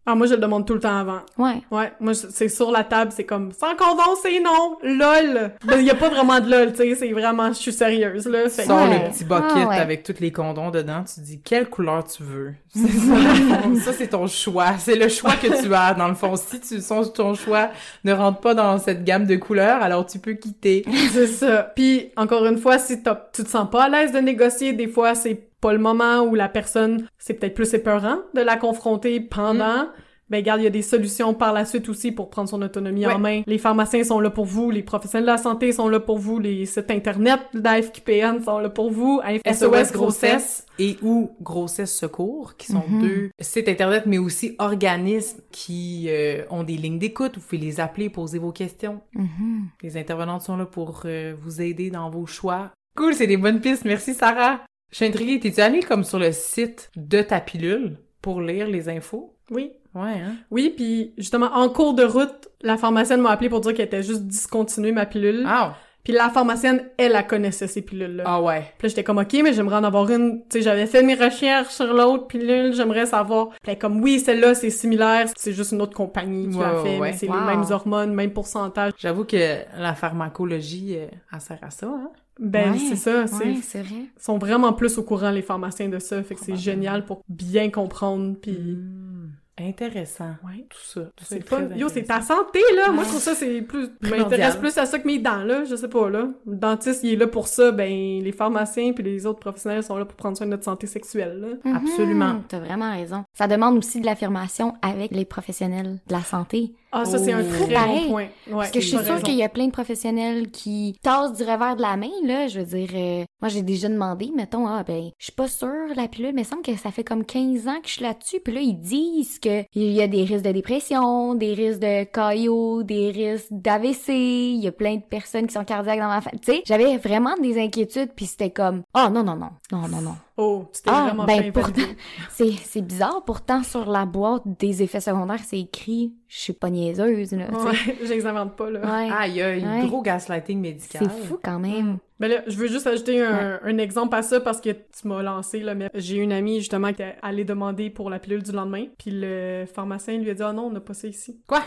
[0.09, 1.21] Ah, moi, je le demande tout le temps avant.
[1.37, 1.61] Ouais.
[1.71, 4.79] Ouais, moi, c'est sur la table, c'est comme, sans condom, c'est non!
[4.83, 5.53] LOL!
[5.79, 8.49] Il y a pas vraiment de LOL, tu sais, c'est vraiment, je suis sérieuse, là.
[8.49, 9.05] Fait Sors Ouais.
[9.05, 9.77] le petit bucket Ah, ouais.
[9.77, 12.55] avec tous les condoms dedans, tu dis quelle couleur tu veux?
[12.77, 14.75] C'est ça, ça c'est ton choix.
[14.79, 16.37] C'est le choix que tu as, dans le fond.
[16.37, 17.71] Si tu sens ton choix
[18.05, 20.85] ne rentre pas dans cette gamme de couleurs, alors tu peux quitter.
[21.13, 21.73] C'est ça.
[21.75, 24.89] Puis, encore une fois, si t'as- tu te sens pas à l'aise de négocier, des
[24.89, 29.21] fois, c'est pas le moment où la personne, c'est peut-être plus épeurant de la confronter
[29.21, 29.89] pendant.
[30.29, 33.07] ben regarde, il y a des solutions par la suite aussi pour prendre son autonomie
[33.07, 33.13] Ouais.
[33.13, 33.43] en main.
[33.47, 36.41] Les pharmaciens sont là pour vous, les professionnels de la santé sont là pour vous,
[36.41, 40.67] les sites internet d'AFQPN sont là pour vous, SOS Grossesse.
[40.81, 43.03] et ou Grossesse Secours, qui sont Mhm.
[43.03, 47.37] deux sites internet, mais aussi organismes qui euh, ont des lignes d'écoute.
[47.37, 49.01] Vous pouvez les appeler, poser vos questions.
[49.15, 49.69] Mhm.
[49.85, 52.73] Les intervenantes sont là pour euh, vous aider dans vos choix.
[52.97, 53.85] Cool, c'est des bonnes pistes.
[53.85, 54.61] Merci, Sarah.
[54.91, 55.41] Je suis intriguée.
[55.41, 59.35] T'es-tu allée comme sur le site de ta pilule pour lire les infos?
[59.51, 59.73] Oui.
[59.95, 60.35] Ouais, hein?
[60.51, 64.03] Oui, puis justement, en cours de route, la pharmacienne m'a appelé pour dire qu'elle était
[64.03, 65.45] juste discontinuée ma pilule.
[65.47, 65.75] Ah!
[66.05, 68.23] Puis la pharmacienne, elle, elle connaissait ces pilules-là.
[68.27, 68.61] Ah ouais.
[68.79, 70.43] Puis là, j'étais comme, OK, mais j'aimerais en avoir une.
[70.43, 73.49] Tu sais, j'avais fait mes recherches sur l'autre pilule, j'aimerais savoir.
[73.61, 76.77] Puis elle comme, oui, celle-là, c'est similaire, c'est juste une autre compagnie qui Ouais, l'a
[76.83, 77.11] fait, ouais.
[77.11, 77.35] mais c'est Wow.
[77.41, 78.93] les mêmes hormones, même pourcentage.
[78.99, 79.37] J'avoue que
[79.79, 82.11] la pharmacologie, euh, elle sert à ça, hein?
[82.39, 83.45] Ben, Ouais, c'est ça, c'est...
[83.45, 84.11] Ouais, c'est vrai.
[84.17, 87.23] Ils sont vraiment plus au courant, les pharmaciens, de ça, fait que c'est génial pour
[87.29, 88.53] bien comprendre, puis...
[88.53, 89.31] Hmm.
[89.59, 90.35] Intéressant.
[90.47, 90.67] Ouais.
[90.69, 91.01] Tout ça.
[91.23, 91.69] C'est fun.
[91.75, 92.93] Yo, c'est ta santé, là!
[92.93, 93.89] Moi, je trouve ça, c'est plus...
[94.03, 95.65] Je m'intéresse plus à ça que mes dents, là.
[95.65, 96.29] Je sais pas, là.
[96.47, 97.73] Le dentiste, il est là pour ça.
[97.73, 97.89] Ben,
[98.23, 101.41] les pharmaciens puis les autres professionnels sont là pour prendre soin de notre santé sexuelle,
[101.41, 101.75] là.
[101.75, 102.43] Absolument.
[102.49, 103.25] T'as vraiment raison.
[103.33, 106.75] Ça demande aussi de l'affirmation avec les professionnels de la santé.
[106.97, 107.65] Ah, ça, c'est un Oh.
[107.65, 108.05] très Pareil.
[108.07, 108.23] bon point.
[108.25, 111.43] Ouais, Parce que je suis sûre qu'il y a plein de professionnels qui tassent du
[111.43, 112.49] revers de la main, là.
[112.49, 115.69] Je veux dire, euh, moi, j'ai déjà demandé, mettons, ah, ben, je suis pas sûre,
[115.95, 118.03] la pilule, mais il me semble que ça fait comme 15 ans que je suis
[118.03, 118.41] là-dessus.
[118.45, 122.05] Puis là, ils disent que il y a des risques de dépression, des risques de
[122.05, 124.09] KO, des risques d'AVC.
[124.09, 126.41] Il y a plein de personnes qui sont cardiaques dans ma famille.
[126.41, 130.01] Tu sais, j'avais vraiment des inquiétudes, puis c'était comme, oh, non, non, non, non, non,
[130.01, 130.15] non.
[130.39, 131.97] Oh, tu t'es Ah, vraiment ben, fait pourtant, invalider.
[132.31, 133.23] c'est, c'est bizarre.
[133.25, 137.47] Pourtant, sur la boîte des effets secondaires, c'est écrit, je suis pas niaiseuse, là.
[137.51, 137.73] Ouais,
[138.05, 138.81] je les invente pas, là.
[138.81, 139.09] Ouais.
[139.11, 139.87] Ah, il y a un Ouais.
[139.87, 141.09] gros gaslighting médical.
[141.11, 141.99] C'est fou quand même.
[142.21, 145.23] Ben là, je veux juste ajouter un, un exemple à ça parce que tu m'as
[145.23, 148.53] lancé, là, mais j'ai une amie, justement, qui est allée demander pour la pilule du
[148.53, 151.63] lendemain, puis le pharmacien lui a dit «Ah non, on n'a pas ça ici.» Quoi?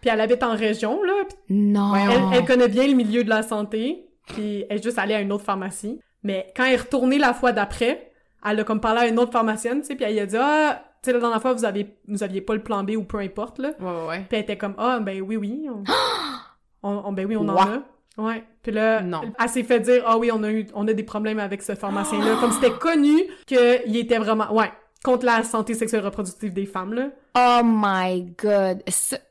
[0.00, 1.94] Puis elle habite en région, là, puis Non.
[1.94, 5.20] elle, elle connaît bien le milieu de la santé, puis elle est juste allée à
[5.20, 6.00] une autre pharmacie.
[6.22, 8.10] Mais quand elle est retournée la fois d'après,
[8.44, 10.82] elle a comme parlé à une autre pharmacienne, tu sais, puis elle a dit «Ah,
[11.02, 13.18] tu sais, la dernière fois, vous, avez, vous aviez pas le plan B ou peu
[13.18, 14.18] importe, là.» Ouais, ouais, ouais.
[14.28, 15.82] Puis elle était comme ah ben oui oui on,
[16.88, 17.82] on- on- ben oui on en a
[18.16, 19.22] ouais puis là Non.
[19.38, 21.74] elle s'est fait dire ah oui on a eu on a des problèmes avec ce
[21.74, 24.70] pharmacien là comme c'était connu que il était vraiment ouais
[25.02, 28.82] contre la santé sexuelle reproductive des femmes là Oh my god.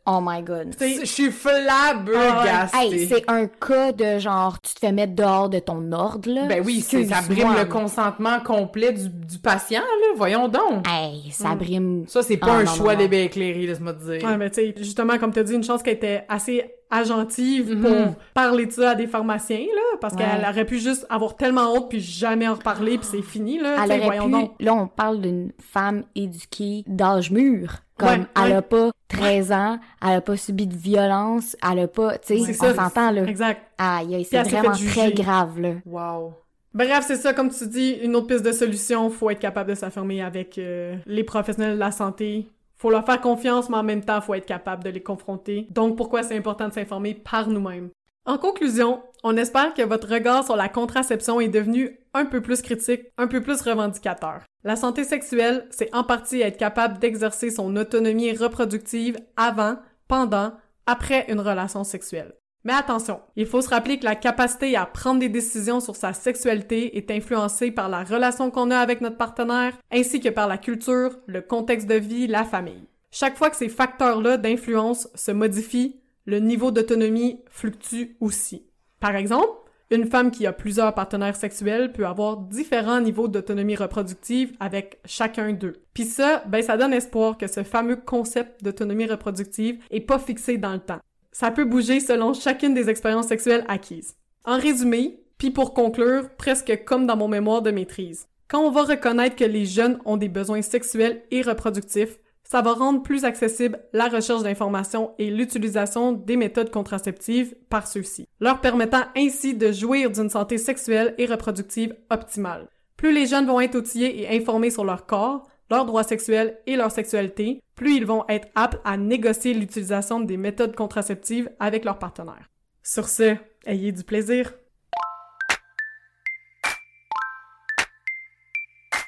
[0.06, 0.76] Oh my god.
[0.78, 2.78] Tu sais, Je suis flabbergastée.
[2.78, 6.46] Hey, c'est un cas de genre, tu te fais mettre dehors de ton ordre, là.
[6.48, 10.08] Ben oui, c'est, ça brime le consentement complet du, du patient, là.
[10.18, 10.86] Voyons donc.
[10.90, 11.58] Hey, ça Mm.
[11.58, 12.04] brime.
[12.08, 14.28] Ça, c'est pas Ah, un non, choix bien éclairés, laisse-moi te dire.
[14.28, 17.82] ouais mais tu sais justement comme t'as dit une chance qu'elle était assez agentive Mhm.
[17.82, 20.24] pour parler de ça à des pharmaciens là parce Ouais.
[20.24, 23.78] qu'elle aurait pu juste avoir tellement honte puis jamais en reparler puis c'est fini là
[23.84, 27.78] Elle aurait voyons pu, donc là, on parle d'une femme éduquée d'âge mûr.
[28.04, 28.54] Comme, Ouais, elle ouais.
[28.54, 32.58] a pas 13 ans, elle a pas subi de violence, elle a pas, tu sais,
[32.62, 33.24] on s'entend, là.
[33.24, 35.74] exact Aïe, elle c'est vraiment très grave, là.
[35.86, 36.34] Wow.
[36.74, 39.76] Bref, c'est ça, comme tu dis, une autre piste de solution, faut être capable de
[39.76, 42.48] s'affirmer avec euh, les professionnels de la santé.
[42.76, 45.68] Faut leur faire confiance, mais en même temps, faut être capable de les confronter.
[45.70, 47.90] Donc, pourquoi c'est important de s'informer par nous-mêmes?
[48.26, 52.62] En conclusion, on espère que votre regard sur la contraception est devenu un peu plus
[52.62, 54.44] critique, un peu plus revendicateur.
[54.64, 59.76] La santé sexuelle, c'est en partie être capable d'exercer son autonomie reproductive avant,
[60.08, 60.54] pendant,
[60.86, 62.34] après une relation sexuelle.
[62.64, 66.14] Mais attention, il faut se rappeler que la capacité à prendre des décisions sur sa
[66.14, 70.58] sexualité est influencée par la relation qu'on a avec notre partenaire, ainsi que par la
[70.58, 72.88] culture, le contexte de vie, la famille.
[73.12, 78.66] Chaque fois que ces facteurs-là d'influence se modifient, le niveau d'autonomie fluctue aussi.
[79.00, 84.54] Par exemple, une femme qui a plusieurs partenaires sexuels peut avoir différents niveaux d'autonomie reproductive
[84.60, 85.84] avec chacun d'eux.
[85.94, 90.58] Puis ça, ben ça donne espoir que ce fameux concept d'autonomie reproductive est pas fixé
[90.58, 91.00] dans le temps.
[91.32, 94.16] Ça peut bouger selon chacune des expériences sexuelles acquises.
[94.46, 98.84] En résumé, puis pour conclure, presque comme dans mon mémoire de maîtrise, quand on va
[98.84, 103.80] reconnaître que les jeunes ont des besoins sexuels et reproductifs, ça va rendre plus accessible
[103.94, 110.12] la recherche d'informations et l'utilisation des méthodes contraceptives par ceux-ci, leur permettant ainsi de jouir
[110.12, 112.68] d'une santé sexuelle et reproductive optimale.
[112.98, 116.76] Plus les jeunes vont être outillés et informés sur leur corps, leurs droits sexuels et
[116.76, 122.00] leur sexualité, plus ils vont être aptes à négocier l'utilisation des méthodes contraceptives avec leurs
[122.00, 122.50] partenaires.
[122.84, 123.36] Sur ce,
[123.66, 124.54] ayez du plaisir.